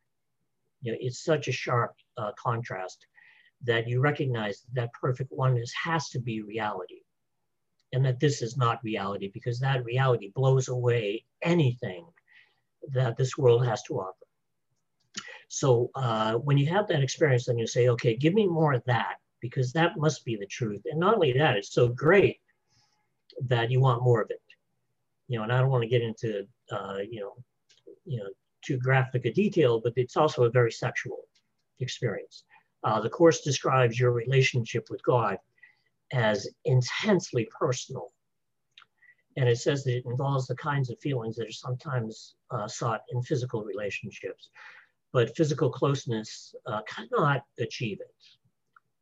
[0.82, 3.06] You know, it's such a sharp uh, contrast
[3.64, 7.00] that you recognize that, perfect oneness has to be reality
[7.92, 12.06] and that this is not reality because that reality blows away anything
[12.92, 14.26] that this world has to offer.
[15.48, 18.84] So uh, when you have that experience, then you say, okay, give me more of
[18.84, 20.82] that because that must be the truth.
[20.86, 22.40] And not only that, it's so great
[23.46, 24.40] that you want more of it.
[25.28, 27.34] You know, and I don't want to get into, uh, you know,
[28.04, 28.28] you know,
[28.64, 31.24] too graphic a detail, but it's also a very sexual
[31.80, 32.44] experience.
[32.84, 35.38] Uh, the Course describes your relationship with God
[36.12, 38.12] as intensely personal.
[39.36, 43.02] And it says that it involves the kinds of feelings that are sometimes uh, sought
[43.12, 44.48] in physical relationships
[45.16, 48.14] but physical closeness uh, cannot achieve it.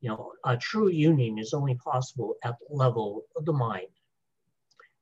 [0.00, 3.88] You know, a true union is only possible at the level of the mind.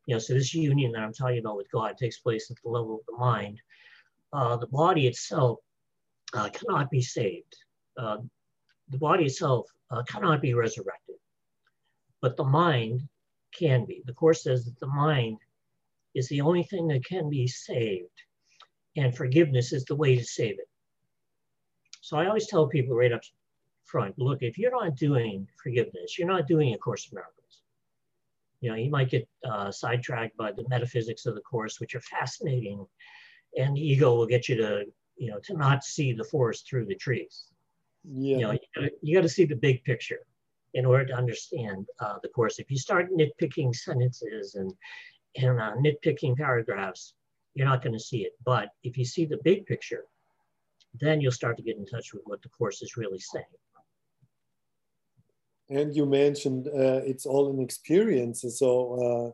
[0.07, 2.71] You know, so this union that I'm talking about with God takes place at the
[2.71, 3.61] level of the mind.
[4.33, 5.59] Uh, the body itself
[6.35, 7.57] uh, cannot be saved.
[7.97, 8.19] Uh,
[8.89, 11.17] the body itself uh, cannot be resurrected,
[12.21, 13.03] but the mind
[13.57, 14.03] can be.
[14.07, 15.39] The Course says that the mind
[16.15, 18.09] is the only thing that can be saved,
[18.97, 20.69] and forgiveness is the way to save it.
[22.01, 23.23] So I always tell people right up
[23.85, 27.42] front, look, if you're not doing forgiveness, you're not doing a Course of Miracles.
[28.63, 32.01] You know, you might get uh, sidetracked by the metaphysics of the Course, which are
[32.01, 32.87] fascinating,
[33.59, 34.85] and the ego will get you to,
[35.17, 37.49] you know, to not see the forest through the trees.
[38.05, 38.37] Yeah.
[38.37, 40.21] You know, you gotta, you gotta see the big picture
[40.75, 42.59] in order to understand uh, the Course.
[42.59, 44.73] If you start nitpicking sentences and,
[45.37, 47.15] and uh, nitpicking paragraphs,
[47.55, 48.33] you're not going to see it.
[48.45, 50.05] But if you see the big picture,
[51.01, 53.45] then you'll start to get in touch with what the course is really saying.
[55.71, 58.45] And you mentioned uh, it's all an experience.
[58.59, 58.71] So
[59.05, 59.31] uh,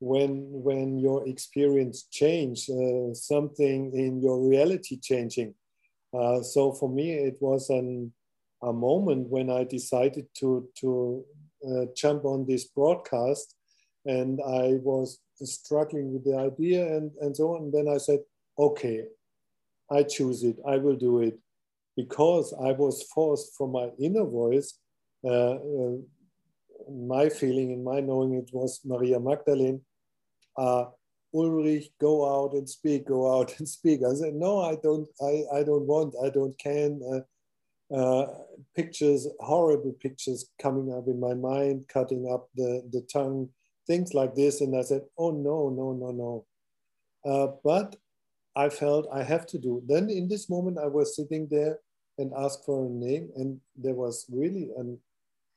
[0.00, 5.54] when when your experience change, uh, something in your reality changing.
[6.12, 8.12] Uh, so for me, it was an
[8.62, 11.24] a moment when I decided to to
[11.66, 13.54] uh, jump on this broadcast,
[14.04, 17.64] and I was struggling with the idea and and so on.
[17.64, 18.20] And then I said,
[18.58, 19.04] okay,
[19.90, 21.38] I choose it, I will do it.
[21.96, 24.78] Because I was forced from my inner voice,
[25.22, 26.00] my
[27.28, 29.82] feeling and my knowing it was Maria Magdalene,
[30.56, 30.86] uh,
[31.32, 34.00] Ulrich, go out and speak, go out and speak.
[34.04, 37.00] I said, no, I don't, I, I don't want, I don't can.
[37.12, 37.20] Uh,
[37.92, 38.26] uh,
[38.76, 43.48] pictures, horrible pictures coming up in my mind, cutting up the, the tongue,
[43.86, 44.60] things like this.
[44.60, 46.46] And I said, oh, no, no, no, no.
[47.24, 47.96] Uh, but
[48.54, 49.82] I felt I have to do.
[49.86, 51.78] Then in this moment, I was sitting there
[52.18, 54.98] and asked for a name, and there was really an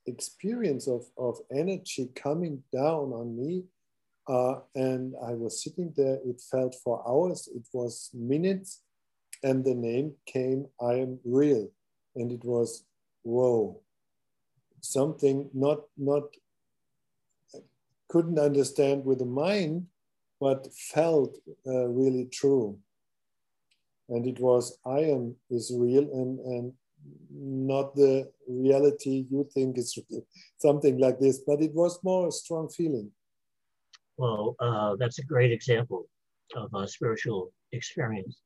[0.06, 3.64] experience of, of energy coming down on me.
[4.28, 8.82] Uh, and I was sitting there, it felt for hours, it was minutes,
[9.44, 11.70] and the name came, I am real.
[12.16, 12.86] And it was,
[13.24, 13.82] whoa,
[14.80, 16.24] something not, not,
[18.08, 19.88] couldn't understand with the mind,
[20.40, 21.38] but felt
[21.68, 22.78] uh, really true.
[24.10, 26.74] And it was, I am is real and, and
[27.32, 29.98] not the reality you think is
[30.58, 33.12] something like this, but it was more a strong feeling.
[34.18, 36.08] Well, uh, that's a great example
[36.56, 38.42] of a spiritual experience.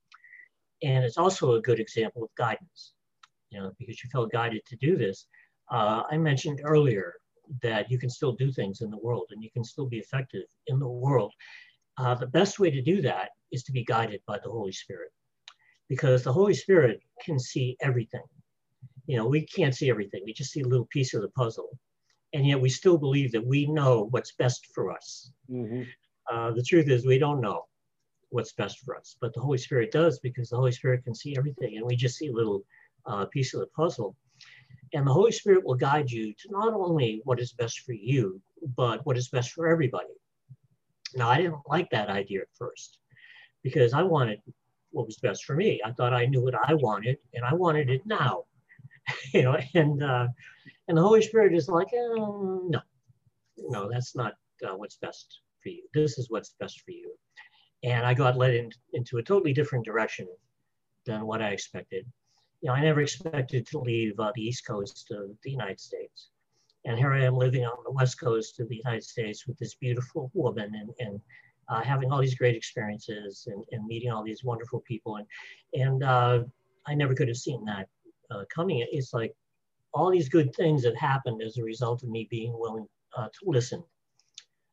[0.84, 2.94] And it's also a good example of guidance,
[3.50, 5.28] you know, because you felt guided to do this.
[5.72, 7.16] Uh, I mentioned earlier
[7.62, 10.44] that you can still do things in the world and you can still be effective
[10.68, 11.34] in the world
[11.98, 15.12] uh, the best way to do that is to be guided by the Holy Spirit
[15.90, 18.24] because the Holy Spirit can see everything.
[19.08, 21.78] You know, we can't see everything, we just see a little piece of the puzzle.
[22.34, 25.32] And yet we still believe that we know what's best for us.
[25.50, 25.84] Mm-hmm.
[26.32, 27.66] Uh, the truth is, we don't know
[28.30, 31.36] what's best for us, but the Holy Spirit does because the Holy Spirit can see
[31.38, 32.64] everything and we just see a little
[33.06, 34.16] uh, piece of the puzzle.
[34.94, 38.42] And the Holy Spirit will guide you to not only what is best for you,
[38.76, 40.14] but what is best for everybody.
[41.16, 43.00] Now, I didn't like that idea at first
[43.64, 44.42] because I wanted
[44.92, 45.82] what was best for me.
[45.84, 48.44] I thought I knew what I wanted and I wanted it now,
[49.34, 50.28] you know, and, uh,
[50.88, 52.82] and the Holy Spirit is like, oh, no,
[53.58, 54.34] no, that's not
[54.66, 55.84] uh, what's best for you.
[55.94, 57.12] This is what's best for you.
[57.84, 60.28] And I got led in, into a totally different direction
[61.06, 62.06] than what I expected.
[62.62, 66.30] You know, I never expected to leave uh, the East Coast of the United States.
[66.86, 69.76] And here I am living on the West Coast of the United States with this
[69.76, 71.22] beautiful woman and, and
[71.70, 75.18] uh, having all these great experiences and, and meeting all these wonderful people.
[75.18, 75.28] And,
[75.74, 76.44] and uh,
[76.88, 77.90] I never could have seen that
[78.32, 78.86] uh, coming.
[78.92, 79.34] It's like
[79.94, 83.40] all these good things have happened as a result of me being willing uh, to
[83.46, 83.84] listen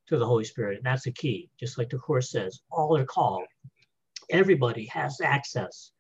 [0.07, 0.77] to the Holy Spirit.
[0.77, 1.49] And that's the key.
[1.59, 3.45] Just like the Course says, all are called.
[4.31, 5.93] Everybody has access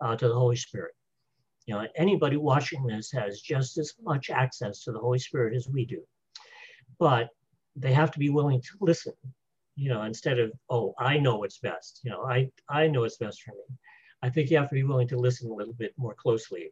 [0.00, 0.92] uh, to the Holy Spirit.
[1.66, 5.68] You know, anybody watching this has just as much access to the Holy Spirit as
[5.68, 6.02] we do.
[6.98, 7.28] But
[7.76, 9.12] they have to be willing to listen,
[9.76, 12.00] you know, instead of, oh, I know what's best.
[12.02, 13.76] You know, I, I know what's best for me.
[14.22, 16.70] I think you have to be willing to listen a little bit more closely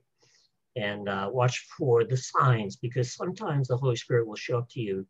[0.76, 4.80] and uh, watch for the signs because sometimes the Holy Spirit will show up to
[4.80, 5.06] you,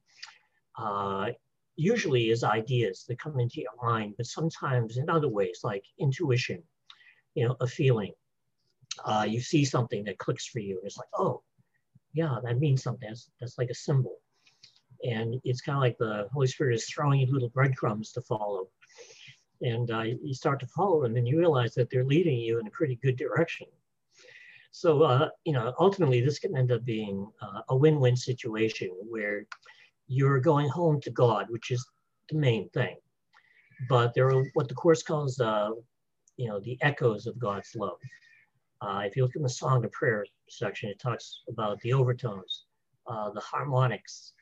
[0.78, 1.30] uh,
[1.74, 6.62] usually as ideas that come into your mind, but sometimes in other ways like intuition,
[7.34, 8.12] you know, a feeling.
[9.04, 10.80] Uh, you see something that clicks for you.
[10.84, 11.42] It's like, oh,
[12.14, 13.08] yeah, that means something.
[13.08, 14.16] That's, that's like a symbol.
[15.04, 18.68] And it's kind of like the Holy Spirit is throwing you little breadcrumbs to follow.
[19.60, 22.66] And uh, you start to follow them and you realize that they're leading you in
[22.66, 23.66] a pretty good direction.
[24.76, 29.46] So, uh, you know, ultimately this can end up being uh, a win-win situation where
[30.06, 31.82] you're going home to God, which is
[32.28, 32.96] the main thing.
[33.88, 35.70] But there are what the Course calls, uh,
[36.36, 37.96] you know, the echoes of God's love.
[38.82, 42.66] Uh, if you look in the Song of Prayer section, it talks about the overtones,
[43.06, 44.34] uh, the harmonics.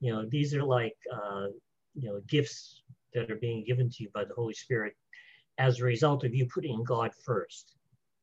[0.00, 1.46] You know, these are like, uh,
[1.94, 2.82] you know, gifts
[3.14, 4.94] that are being given to you by the Holy Spirit
[5.56, 7.76] as a result of you putting God first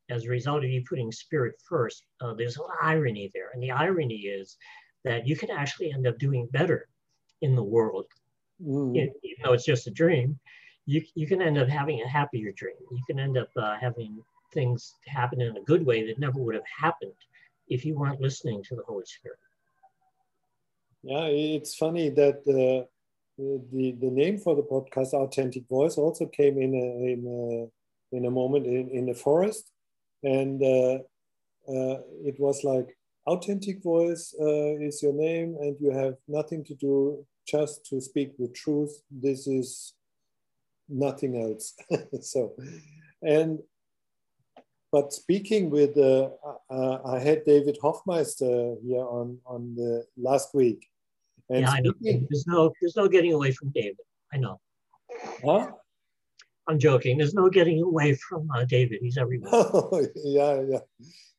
[0.09, 3.49] as a result of you putting spirit first, uh, there's an irony there.
[3.53, 4.57] And the irony is
[5.03, 6.87] that you can actually end up doing better
[7.41, 8.05] in the world.
[8.63, 8.95] Mm.
[8.95, 10.39] Even though it's just a dream,
[10.85, 12.75] you, you can end up having a happier dream.
[12.91, 16.55] You can end up uh, having things happen in a good way that never would
[16.55, 17.11] have happened
[17.67, 19.39] if you weren't listening to the Holy Spirit.
[21.03, 22.87] Yeah, it's funny that uh,
[23.37, 27.69] the, the name for the podcast, Authentic Voice, also came in a, in
[28.11, 29.71] a, in a moment in, in the forest
[30.23, 30.99] and uh,
[31.69, 36.75] uh, it was like authentic voice uh, is your name and you have nothing to
[36.75, 39.01] do just to speak the truth.
[39.11, 39.93] This is
[40.89, 41.75] nothing else.
[42.21, 42.55] So
[43.21, 43.59] and
[44.91, 46.29] but speaking with uh,
[46.69, 50.87] uh, i had david hoffmeister here on on the last week.
[51.49, 51.93] And yeah, I know.
[52.01, 54.05] there's no there's no getting away from david.
[54.33, 54.59] I know.
[55.43, 55.71] Huh
[56.67, 57.17] I'm joking.
[57.17, 58.99] There's no getting away from uh, David.
[59.01, 59.51] He's everywhere.
[59.53, 60.79] Oh, yeah, yeah.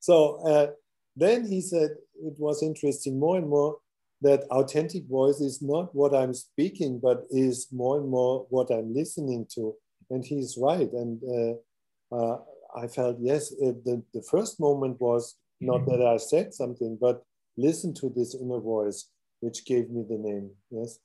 [0.00, 0.68] So uh,
[1.16, 1.90] then he said
[2.22, 3.78] it was interesting more and more
[4.20, 8.94] that authentic voice is not what I'm speaking, but is more and more what I'm
[8.94, 9.74] listening to.
[10.10, 10.90] And he's right.
[10.92, 12.38] And uh, uh
[12.76, 15.90] I felt, yes, uh, the, the first moment was not mm-hmm.
[15.90, 17.22] that I said something, but
[17.56, 19.08] listen to this inner voice,
[19.40, 20.50] which gave me the name.
[20.70, 20.98] Yes.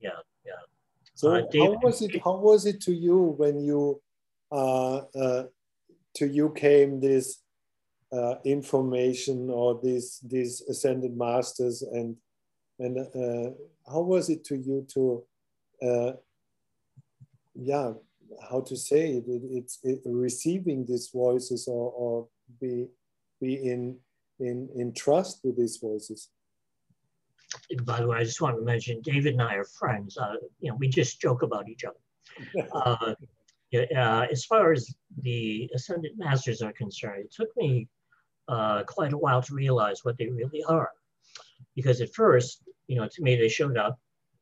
[0.00, 0.20] Yeah.
[1.22, 2.20] So uh, how was it?
[2.24, 4.02] How was it to you when you
[4.50, 5.44] uh, uh,
[6.16, 7.42] to you came this
[8.12, 12.16] uh, information or these these ascended masters and
[12.80, 13.50] and uh,
[13.88, 15.24] how was it to you to
[15.86, 16.12] uh,
[17.54, 17.92] yeah
[18.50, 22.28] how to say it, it it's it, receiving these voices or, or
[22.60, 22.88] be
[23.40, 23.96] be in
[24.40, 26.30] in in trust with these voices
[27.84, 30.16] by the way, I just want to mention David and I are friends.
[30.16, 31.96] Uh, you know, we just joke about each other.
[32.72, 33.14] Uh,
[33.96, 37.88] uh, as far as the Ascended Masters are concerned, it took me
[38.48, 40.90] uh, quite a while to realize what they really are.
[41.74, 43.98] Because at first, you know, to me, they showed up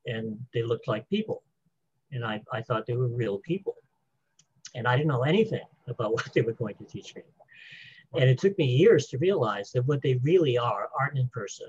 [0.07, 1.45] and they looked like people.
[2.11, 3.77] And I, I thought they were real people.
[4.75, 7.23] And I didn't know anything about what they were going to teach me.
[8.15, 11.69] And it took me years to realize that what they really are aren't in person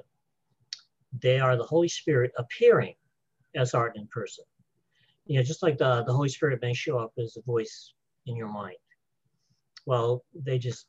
[1.20, 2.95] they are the Holy Spirit appearing
[3.55, 4.43] as Arten and Pursah.
[5.26, 7.93] You know, just like the, the Holy Spirit may show up as a voice
[8.26, 8.78] in your mind.
[9.86, 10.88] Well, they just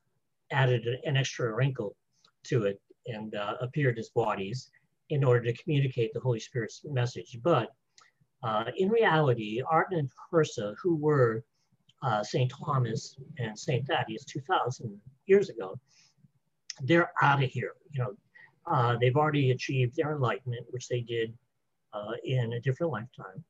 [0.50, 1.96] added an extra wrinkle
[2.44, 4.70] to it and uh, appeared as bodies
[5.10, 7.38] in order to communicate the Holy Spirit's message.
[7.42, 7.70] But
[8.42, 11.44] uh, in reality, Arten and Pursah, who were
[12.02, 12.50] uh, St.
[12.50, 13.86] Thomas and St.
[13.86, 15.78] Thaddeus 2,000 years ago,
[16.82, 17.72] they're out of here.
[17.90, 18.12] You know,
[18.66, 21.32] uh, they've already achieved their enlightenment, which they did
[21.92, 23.44] uh, in a different lifetime.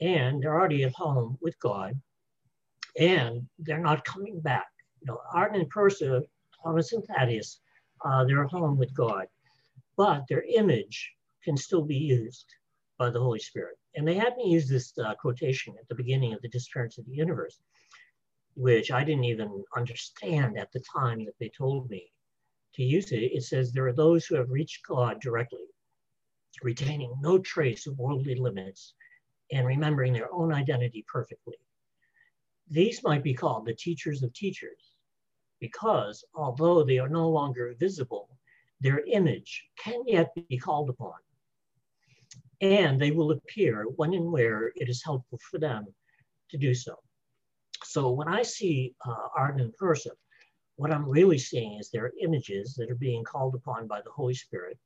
[0.00, 2.00] And they're already at home with God,
[2.98, 4.68] and they're not coming back.
[5.00, 6.22] You know, Arten and Pursah,
[6.62, 7.60] Thomas and Thaddeus,
[8.04, 9.26] uh, they're at home with God,
[9.96, 11.12] but their image
[11.44, 12.46] can still be used
[12.98, 13.76] by the Holy Spirit.
[13.94, 17.06] And they had me use this uh, quotation at the beginning of the disappearance of
[17.06, 17.58] the universe,
[18.54, 22.10] which I didn't even understand at the time that they told me
[22.74, 23.18] to use it.
[23.18, 25.66] It says, There are those who have reached God directly,
[26.62, 28.94] retaining no trace of worldly limits
[29.52, 31.56] and remembering their own identity perfectly.
[32.68, 34.92] These might be called the teachers of teachers
[35.60, 38.28] because although they are no longer visible,
[38.80, 41.14] their image can yet be called upon.
[42.60, 45.86] And they will appear when and where it is helpful for them
[46.50, 46.96] to do so.
[47.84, 50.12] So when I see uh, Arten and Pursah,
[50.80, 54.10] what I'm really seeing is there are images that are being called upon by the
[54.10, 54.78] Holy Spirit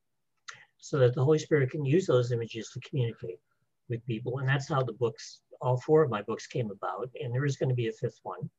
[0.77, 3.39] so that the Holy Spirit can use those images to communicate
[3.89, 4.39] with people.
[4.39, 7.11] And that's how the books, all four of my books came about.
[7.23, 8.51] And there is going to be a fifth one.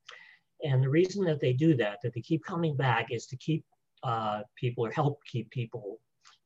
[0.64, 3.66] And the reason that they do that, that they keep coming back, is to keep
[4.04, 6.00] uh, people or help keep people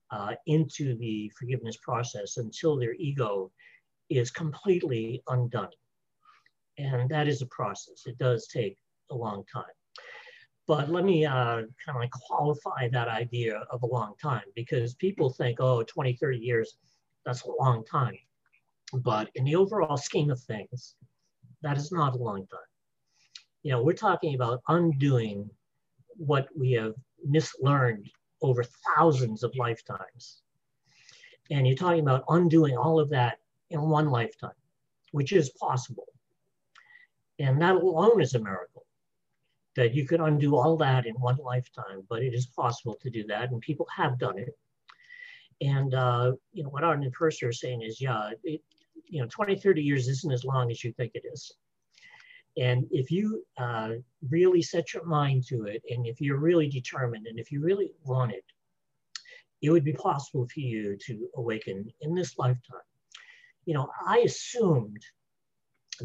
[0.10, 3.52] uh, into the forgiveness process until their ego
[4.10, 5.70] is completely undone.
[6.80, 8.08] And that is a process.
[8.08, 8.76] It does take
[9.12, 9.76] a long time.
[10.70, 15.32] But let me uh, kind of qualify that idea of a long time because people
[15.32, 16.76] think, oh, 20, 30 years,
[17.26, 18.16] that's a long time.
[18.94, 20.94] But in the overall scheme of things,
[21.64, 22.60] that is not a long time.
[23.64, 25.50] You know, we're talking about undoing
[26.18, 26.94] what we have
[27.28, 28.06] mislearned
[28.44, 28.64] over
[28.96, 30.44] thousands of lifetimes.
[31.50, 33.40] And you're talking about undoing all of that
[33.72, 34.52] in one lifetime,
[35.14, 36.06] which is possible.
[37.40, 38.86] And that alone is a miracle
[39.76, 43.24] that you could undo all that in one lifetime, but it is possible to do
[43.28, 44.58] that, and people have done it.
[45.62, 48.62] And uh, you know what Arten and Pursah are saying is, yeah, it,
[49.06, 51.52] you know, 20, 30 years isn't as long as you think it is.
[52.58, 53.92] And if you uh,
[54.30, 57.92] really set your mind to it, and if you're really determined, and if you really
[58.04, 58.44] want it,
[59.62, 62.80] it would be possible for you to awaken in this lifetime.
[63.66, 65.04] You know, I assumed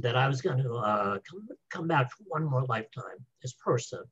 [0.01, 4.03] that I was going to uh, come, come back for one more lifetime as person.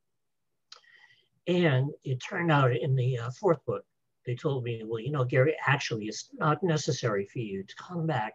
[1.47, 3.83] And it turned out in the uh, fourth book,
[4.25, 8.07] they told me, well, you know, Gary, actually, it's not necessary for you to come
[8.07, 8.33] back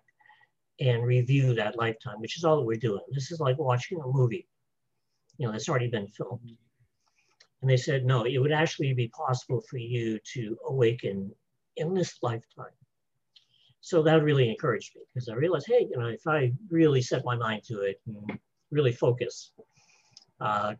[0.80, 3.00] and review that lifetime, which is all we're doing.
[3.10, 4.46] This is like watching a movie,
[5.38, 6.52] you know, that's already been filmed.
[7.62, 11.32] And they said, no, it would actually be possible for you to awaken
[11.76, 12.66] in this lifetime.
[13.88, 17.24] So that really encouraged me because I realized, hey, you know, if I really set
[17.24, 18.38] my mind to it and
[18.70, 19.52] really focus,
[20.42, 20.74] uh,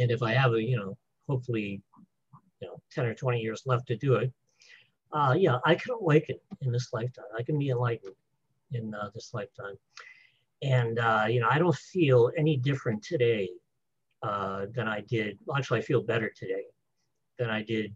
[0.00, 1.80] and if I have a, you know, hopefully,
[2.60, 4.32] you know, 10 or 20 years left to do it,
[5.12, 7.30] uh, yeah, I can awaken in this lifetime.
[7.38, 8.16] I can be enlightened
[8.72, 9.76] in uh, this lifetime.
[10.60, 13.48] And, uh, you know, I don't feel any different today
[14.24, 15.38] uh, than I did.
[15.56, 16.64] Actually, I feel better today
[17.38, 17.94] than I did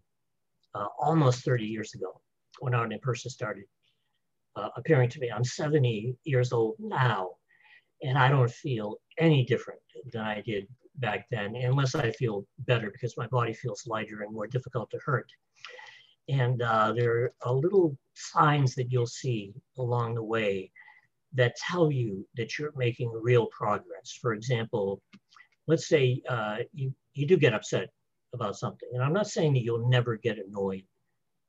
[0.75, 2.21] uh, almost 30 years ago
[2.59, 3.65] when Arten and Pursah started
[4.59, 5.31] uh, appearing to me.
[5.31, 7.31] I'm 70 years old now,
[8.01, 9.81] and I don't feel any different
[10.11, 14.33] than I did back then, unless I feel better because my body feels lighter and
[14.33, 15.29] more difficult to hurt.
[16.27, 20.71] And uh, there are little signs that you'll see along the way
[21.33, 24.17] that tell you that you're making real progress.
[24.21, 25.01] For example,
[25.67, 27.89] let's say uh, you, you do get upset
[28.33, 28.89] about something.
[28.93, 30.83] And I'm not saying that you'll never get annoyed.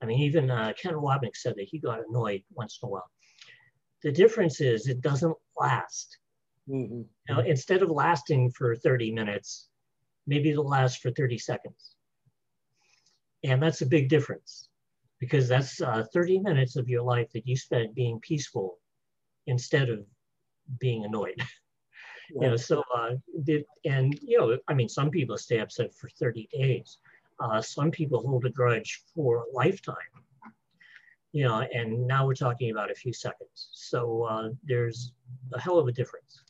[0.03, 3.11] I mean, even uh, Ken Wapnick said that he got annoyed once in a while.
[4.03, 6.19] The difference is it doesn't last.
[6.69, 7.03] Mm-hmm.
[7.29, 9.69] Now, instead of lasting for 30 minutes,
[10.27, 11.97] maybe it'll last for 30 seconds.
[13.45, 14.69] And that's a big difference
[15.19, 18.79] because that's uh, 30 minutes of your life that you spent being peaceful
[19.47, 20.05] instead of
[20.79, 21.35] being annoyed.
[21.37, 21.45] Yeah.
[22.43, 23.11] you know, so uh,
[23.45, 26.99] did, and you know, I mean, some people stay upset for 30 days.
[27.41, 29.97] Uh, some people hold a grudge for a lifetime.
[31.32, 33.68] You know, and now we're talking about a few seconds.
[33.72, 35.12] So uh, there's
[35.53, 36.43] a hell of a difference.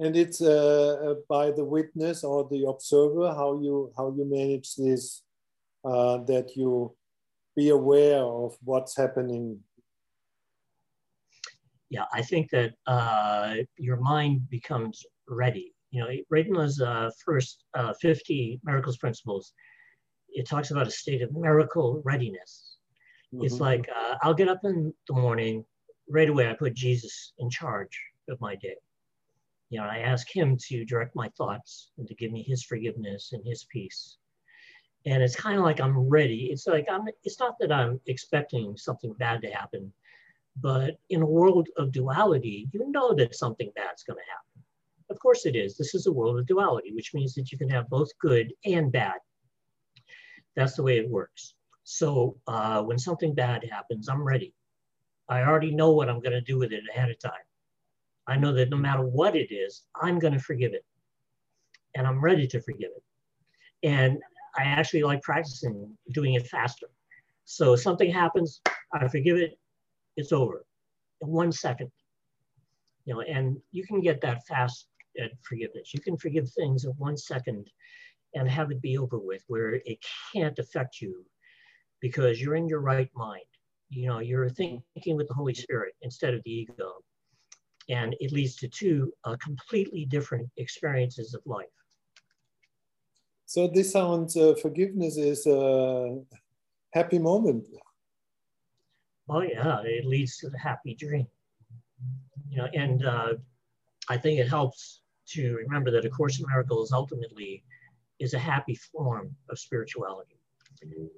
[0.00, 4.74] And it's uh, uh, by the witness or the observer how you how you manage
[4.74, 5.22] this
[5.84, 6.96] uh, that you
[7.56, 9.58] be aware of what's happening?
[11.90, 15.74] Yeah, I think that uh, your mind becomes ready.
[15.90, 19.52] You know, Radema's uh, first uh, 50 miracles principles,
[20.32, 22.76] it talks about a state of miracle readiness.
[23.34, 23.44] Mm-hmm.
[23.44, 25.64] It's like uh, I'll get up in the morning,
[26.08, 28.76] right away I put Jesus in charge of my day.
[29.70, 33.30] You know, I ask him to direct my thoughts and to give me his forgiveness
[33.32, 34.16] and his peace
[35.06, 36.48] and it's kind of like I'm ready.
[36.52, 37.06] It's like I'm.
[37.24, 39.92] It's not that I'm expecting something bad to happen,
[40.60, 44.64] but in a world of duality, you know that something bad's going to happen.
[45.08, 45.76] Of course it is.
[45.76, 48.92] This is a world of duality, which means that you can have both good and
[48.92, 49.16] bad.
[50.56, 51.54] That's the way it works.
[51.84, 54.54] So uh, when something bad happens, I'm ready.
[55.28, 57.32] I already know what I'm going to do with it ahead of time.
[58.26, 60.84] I know that no matter what it is, I'm going to forgive it.
[61.96, 63.88] And I'm ready to forgive it.
[63.88, 64.18] And
[64.56, 66.86] I actually like practicing doing it faster.
[67.44, 68.60] So something happens,
[68.92, 69.58] I forgive it,
[70.16, 70.64] it's over
[71.22, 71.90] in one second.
[73.04, 74.86] You know, and you can get that fast
[75.20, 75.92] at forgiveness.
[75.94, 77.68] You can forgive things in one second
[78.34, 79.98] and have it be over with where it
[80.32, 81.24] can't affect you
[82.00, 83.44] because you're in your right mind.
[83.88, 86.92] You know, you're thinking with the Holy Spirit instead of the ego.
[87.88, 91.66] And it leads to two uh, completely different experiences of life.
[93.46, 96.20] So this sounds, uh, forgiveness is a
[96.92, 97.66] happy moment.
[99.28, 101.26] Oh yeah, it leads to the happy dream.
[102.48, 103.32] You know, and uh,
[104.08, 105.00] I think it helps
[105.30, 107.64] to remember that A Course in Miracles ultimately
[108.20, 110.36] is a happy form of spirituality.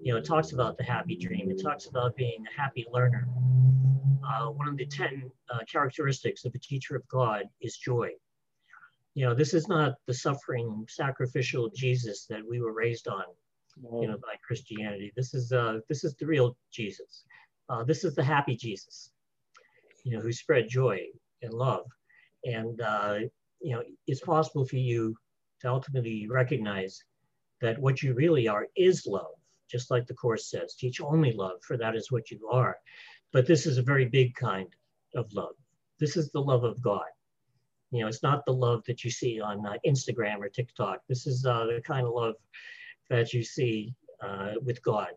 [0.02, 1.50] You know, it talks about the happy dream.
[1.50, 3.28] It talks about being a happy learner.
[4.26, 8.10] Uh, one of the 10 uh, characteristics of a teacher of God is joy.
[9.14, 13.24] You know, this is not the suffering, sacrificial Jesus that we were raised on,
[14.00, 15.12] you know, by Christianity.
[15.16, 17.24] This is uh, this is the real Jesus.
[17.68, 19.10] Uh, this is the happy Jesus,
[20.04, 21.00] you know, who spread joy
[21.42, 21.84] and love.
[22.44, 23.18] And uh,
[23.60, 25.16] you know, it's possible for you
[25.62, 27.02] to ultimately recognize
[27.60, 29.34] that what you really are is love,
[29.70, 32.76] just like the Course says teach only love, for that is what you are.
[33.32, 34.68] But this is a very big kind
[35.14, 35.54] of love.
[35.98, 37.06] This is the love of God.
[37.92, 41.00] You know, it's not the love that you see on uh, Instagram or TikTok.
[41.08, 42.34] This is uh, the kind of love
[43.08, 45.10] that you see uh, with God.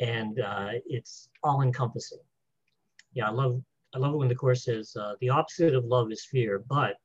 [0.00, 2.18] And uh, it's all encompassing.
[3.12, 3.62] Yeah, I love,
[3.94, 6.96] I love it when the Course says uh, the opposite of love is fear, but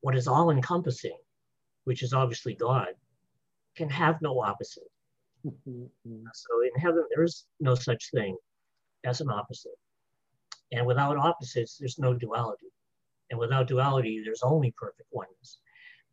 [0.00, 1.16] what is all encompassing,
[1.84, 2.88] which is obviously God,
[3.76, 4.84] can have no opposite.
[5.46, 6.24] Mm-hmm.
[6.32, 8.36] so in heaven, there is no such thing
[9.04, 9.76] as an opposite.
[10.72, 12.68] And without opposites, there's no duality.
[13.30, 15.58] And without duality, there's only perfect oneness.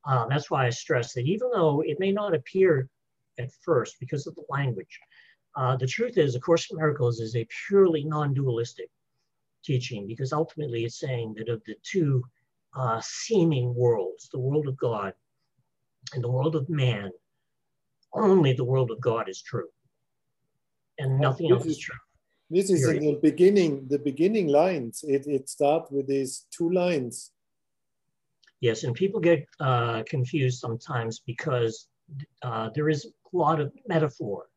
[0.06, 2.90] Uh, that's why I stress that even though it may not appear
[3.40, 5.00] at first because of the language,
[5.56, 8.90] uh, the truth is, A Course in Miracles is a purely non dualistic
[9.64, 12.24] teaching because ultimately it's saying that of the two
[12.76, 15.14] uh, seeming worlds, the world of God
[16.14, 17.12] and the world of man,
[18.14, 19.70] only the world of God is true.
[21.00, 21.96] And nothing else is true.
[22.50, 25.06] This is in the beginning, the beginning lines.
[25.08, 27.32] It, it starts with these two lines.
[28.60, 31.88] Yes, and people get uh, confused sometimes because
[32.44, 34.48] uh, there is a lot of metaphor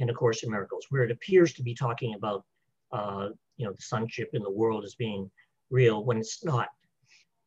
[0.00, 2.44] in A Course in Miracles, where it appears to be talking about,
[2.90, 5.30] uh, you know, the sonship in the world as being
[5.70, 6.68] real when it's not.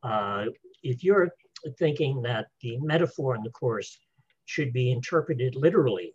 [0.02, 0.46] Uh,
[0.82, 1.28] if you're
[1.78, 3.98] thinking that the metaphor in the Course
[4.46, 6.14] should be interpreted literally,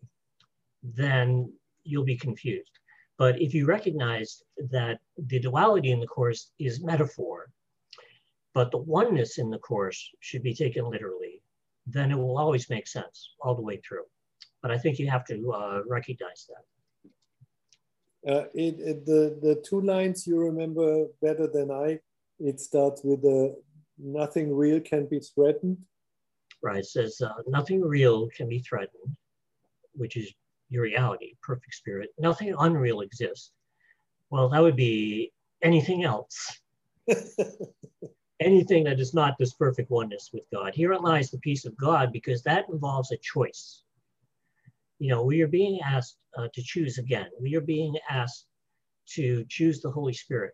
[0.82, 1.52] then
[1.84, 2.72] you'll be confused.
[3.18, 4.42] But if you recognize
[4.72, 7.50] that the duality in the Course is metaphor,
[8.54, 11.42] but the oneness in the Course should be taken literally,
[11.86, 14.06] then it will always make sense all the way through.
[14.62, 16.64] But I think you have to uh, recognize that.
[18.26, 22.00] Uh, it, it, the, the two lines you remember better than I,
[22.40, 23.56] it starts with the
[23.98, 25.78] nothing real can be threatened.
[26.62, 29.18] Right, it says uh, nothing real can be threatened,
[29.94, 30.34] which is
[30.70, 32.10] your reality, perfect spirit.
[32.18, 33.52] Nothing unreal exists.
[34.30, 35.32] Well, that would be
[35.62, 36.60] anything else.
[38.40, 40.74] anything that is not this perfect oneness with God.
[40.74, 43.84] Here lies the peace of God because that involves a choice.
[45.00, 47.28] You know, we are being asked uh, to choose again.
[47.40, 48.46] We are being asked
[49.10, 50.54] to choose the Holy Spirit,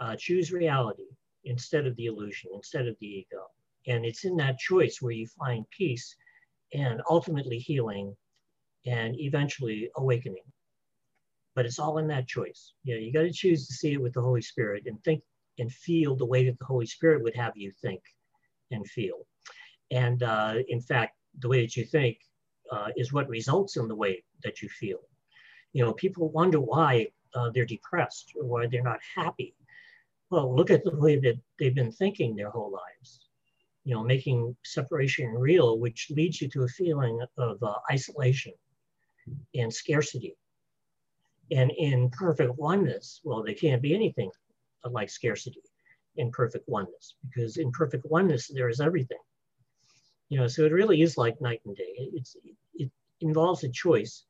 [0.00, 1.04] uh, choose reality
[1.44, 3.46] instead of the illusion, instead of the ego.
[3.86, 6.14] And it's in that choice where you find peace
[6.74, 8.16] and ultimately healing
[8.86, 10.44] and eventually awakening.
[11.54, 12.72] But it's all in that choice.
[12.84, 15.22] You know, you got to choose to see it with the Holy Spirit and think
[15.58, 18.00] and feel the way that the Holy Spirit would have you think
[18.70, 19.26] and feel.
[19.90, 22.18] And uh, in fact, the way that you think
[22.70, 25.00] uh, is what results in the way that you feel.
[25.72, 29.54] You know, people wonder why uh, they're depressed or why they're not happy.
[30.30, 33.20] Well, look at the way that they've been thinking their whole lives
[33.84, 38.52] you know, making separation real, which leads you to a feeling of uh, isolation
[39.54, 40.36] and scarcity.
[41.50, 44.30] And in perfect oneness, well, there can't be anything
[44.88, 45.62] like scarcity
[46.16, 49.18] in perfect oneness, because in perfect oneness, there is everything.
[50.28, 51.94] You know, so it really is like night and day.
[51.96, 52.36] It's,
[52.74, 54.24] it involves a choice,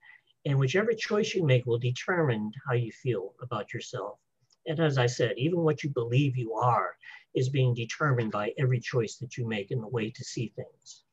[0.47, 4.19] and whichever choice you make will determine how you feel about yourself.
[4.67, 6.95] And as I said, even what you believe you are
[7.35, 11.05] is being determined by every choice that you make in the way to see things.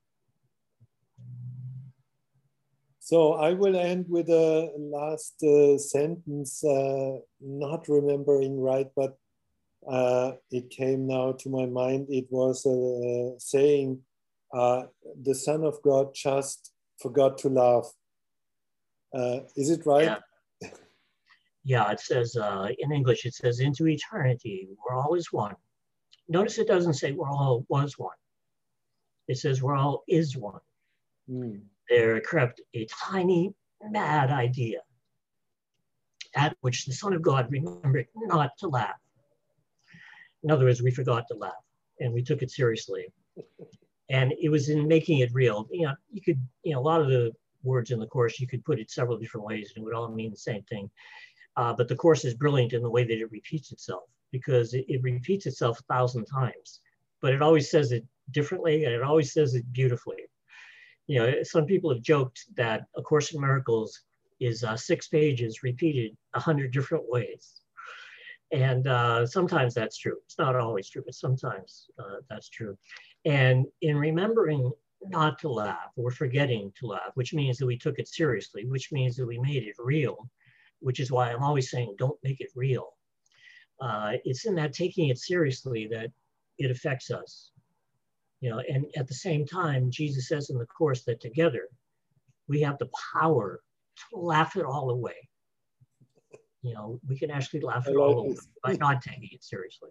[3.00, 9.18] So I will end with a last uh, sentence, uh, not remembering right, but
[9.90, 12.08] uh, it came now to my mind.
[12.10, 14.02] It was uh, saying,
[14.54, 14.84] uh,
[15.24, 17.90] the Son of God just forgot to laugh.
[19.14, 20.04] Uh, is it right?
[20.04, 20.18] Yeah,
[21.68, 22.36] yeah it says
[22.80, 25.56] in English, it says, into eternity, we're always one.
[26.28, 28.20] Notice it doesn't say we're all was one.
[29.28, 30.62] It says we're all is one.
[31.30, 34.80] Mm there crept a tiny mad idea
[36.36, 39.00] at which the Son of God remembered not to laugh.
[40.44, 41.54] In other words, we forgot to laugh
[42.00, 43.08] and we took it seriously.
[44.10, 45.68] And it was in making it real.
[45.72, 47.32] You know, you could, you know, a lot of the
[47.64, 50.10] words in the course, you could put it several different ways and it would all
[50.10, 50.90] mean the same thing.
[51.58, 54.86] Uh, but the course is brilliant in the way that it repeats itself because it,
[54.88, 56.80] it repeats itself a thousand times,
[57.22, 60.18] but it always says it differently and it always says it beautifully
[61.08, 64.02] you know, some people have joked that A Course in Miracles
[64.40, 67.62] is uh, six pages repeated a hundred different ways.
[68.52, 70.18] And uh, sometimes that's true.
[70.26, 72.78] It's not always true, but sometimes uh, that's true.
[73.26, 78.00] And in remembering not to laugh or forgetting to laugh, which means that we took
[78.00, 80.30] it seriously, which means that we made it real,
[80.80, 82.90] which is why I'm always saying don't make it real.
[83.80, 86.12] Uh, it's in that taking it seriously that
[86.58, 87.52] it affects us.
[88.42, 91.70] You know, and at the same time, Jesus says in the Course that together
[92.48, 93.62] we have the power
[94.12, 95.28] to laugh it all away.
[96.62, 98.48] You know, we can actually laugh it like all this.
[98.64, 99.90] away by not taking it seriously.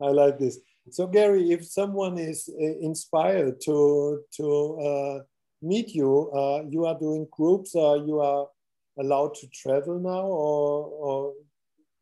[0.00, 0.58] I like this.
[0.90, 5.18] So, Gary, if someone is uh, inspired to to uh,
[5.62, 7.76] meet you, uh, you are doing groups.
[7.76, 8.48] Uh, you are
[8.98, 11.34] allowed to travel now, or, or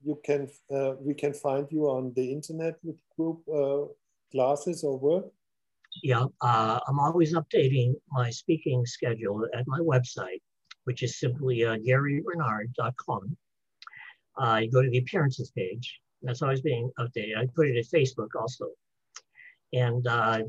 [0.03, 3.85] you can uh, we can find you on the internet with group uh,
[4.33, 5.27] classes or work?
[6.03, 10.41] Yeah, uh, I'm always updating my speaking schedule at my website,
[10.85, 11.77] which is simply uh.
[14.41, 16.01] Uh, you go to the appearances page.
[16.23, 17.37] That's always being updated.
[17.37, 18.67] I put it at Facebook also.
[19.73, 20.43] And uh,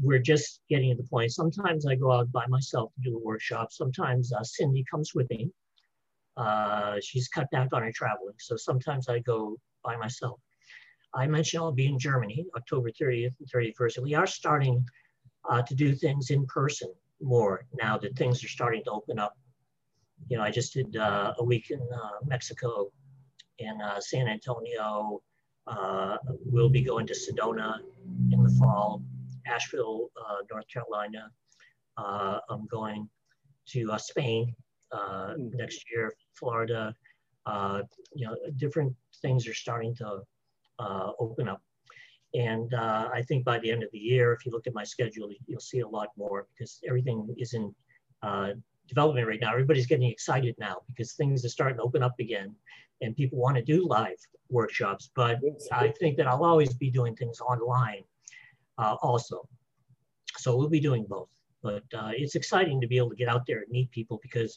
[0.00, 1.32] we're just getting to the point.
[1.32, 3.72] Sometimes I go out by myself to do a workshop.
[3.72, 5.50] Sometimes uh, Cindy comes with me.
[6.36, 8.34] Uh, she's cut back on her traveling.
[8.38, 10.40] So sometimes I go by myself.
[11.14, 13.96] I mentioned I'll be in Germany, October 30th and 31st.
[13.96, 14.84] And we are starting
[15.48, 19.34] uh, to do things in person more now that things are starting to open up.
[20.28, 22.90] You know, I just did uh, a week in uh, Mexico,
[23.58, 25.22] in uh, San Antonio.
[25.66, 27.78] Uh, we'll be going to Sedona
[28.30, 29.02] in the fall,
[29.46, 30.10] Asheville,
[30.50, 31.30] North Carolina.
[31.96, 33.08] I'm going
[33.68, 34.54] to Spain
[34.92, 35.54] mm.
[35.54, 36.94] next year, Florida.
[37.44, 37.82] Uh,
[38.14, 40.20] you know, different things are starting to
[40.78, 41.62] uh, open up.
[42.34, 44.84] And uh, I think by the end of the year, if you look at my
[44.84, 47.74] schedule, you'll see a lot more because everything is in
[48.22, 48.50] uh,
[48.88, 49.52] development right now.
[49.52, 52.54] Everybody's getting excited now because things are starting to open up again
[53.00, 54.18] and people want to do live
[54.50, 55.10] workshops.
[55.14, 55.38] But
[55.72, 58.02] I think that I'll always be doing things online
[58.78, 59.48] uh, also.
[60.36, 61.28] So we'll be doing both.
[61.66, 64.52] But uh, it's exciting to be able to get out there and meet people because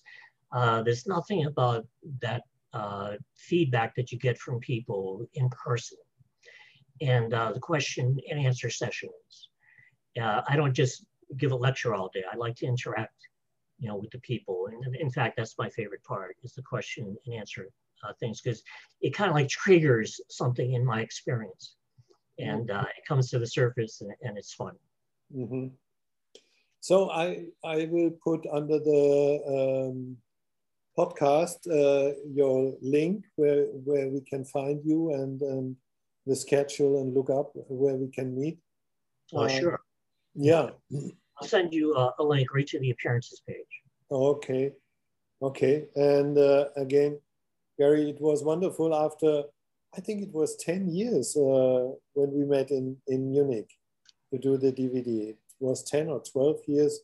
[0.52, 1.86] uh, there's nothing about
[2.22, 2.44] that
[2.74, 5.98] uh, feedback that you get from people in person
[7.02, 9.50] and uh, the question and answer sessions.
[10.22, 11.06] Uh, I don't just
[11.38, 12.24] give a lecture all day.
[12.32, 13.16] I like to interact,
[13.80, 14.68] you know, with the people.
[14.72, 17.70] And in fact, that's my favorite part is the question and answer
[18.04, 18.62] uh, things because
[19.02, 21.76] it kind of like triggers something in my experience,
[22.38, 24.74] and uh, it comes to the surface and, and it's fun.
[25.36, 25.68] Mm-hmm.
[26.82, 29.04] So I I will put under the
[29.56, 30.18] um,
[30.98, 35.42] podcast uh, your link where where we can find you and.
[35.42, 35.76] and
[36.30, 38.60] the schedule and look up where we can meet?
[39.34, 39.82] Oh, uh, sure.
[40.36, 40.70] Yeah.
[41.42, 43.74] I'll send you a, a, link right to the appearances page.
[44.12, 44.72] Okay.
[45.42, 45.88] Okay.
[45.96, 47.20] And uh, again,
[47.78, 49.44] Gary, it was wonderful after,
[49.98, 53.70] I think it was 10 years uh, when we met in, in Munich
[54.32, 55.36] to do the DVD.
[55.60, 57.00] Was 10 or 12 years.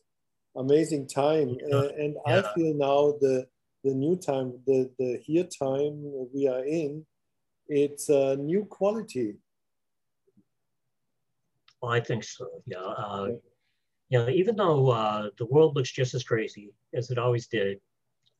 [0.56, 1.56] Amazing time.
[1.60, 1.76] Yeah.
[1.76, 2.38] Uh, and yeah.
[2.38, 3.46] I feel now the,
[3.84, 6.00] the new time, the, the here time
[6.32, 7.04] we are in,
[7.68, 9.34] it's a new quality.
[11.82, 12.46] Well, I think so.
[12.66, 12.78] Yeah.
[12.78, 13.28] Uh,
[14.08, 17.78] you know, even though uh, the world looks just as crazy as it always did,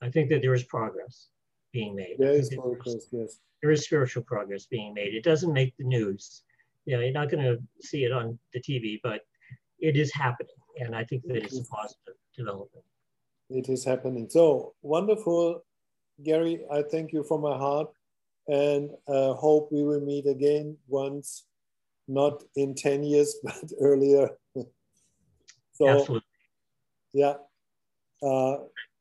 [0.00, 1.28] I think that there is progress
[1.72, 2.16] being made.
[2.18, 3.38] There is progress, yes.
[3.62, 5.14] There is spiritual progress being made.
[5.14, 6.42] It doesn't make the news.
[6.84, 9.22] You know, you're not going to see it on the TV, but
[9.78, 10.54] it is happening.
[10.80, 12.84] And I think that it's a positive development.
[13.48, 14.28] It is happening.
[14.28, 15.64] So wonderful,
[16.22, 16.64] Gary.
[16.70, 17.88] I thank you from my heart
[18.48, 21.46] and uh, hope we will meet again once,
[22.08, 24.30] not in 10 years, but earlier.
[25.72, 26.22] so, Absolutely.
[27.12, 27.34] yeah.
[28.22, 28.56] Uh,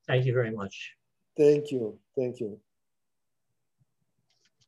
[0.08, 0.94] Thank you very much.
[1.38, 1.98] Thank you.
[2.16, 2.60] Thank you.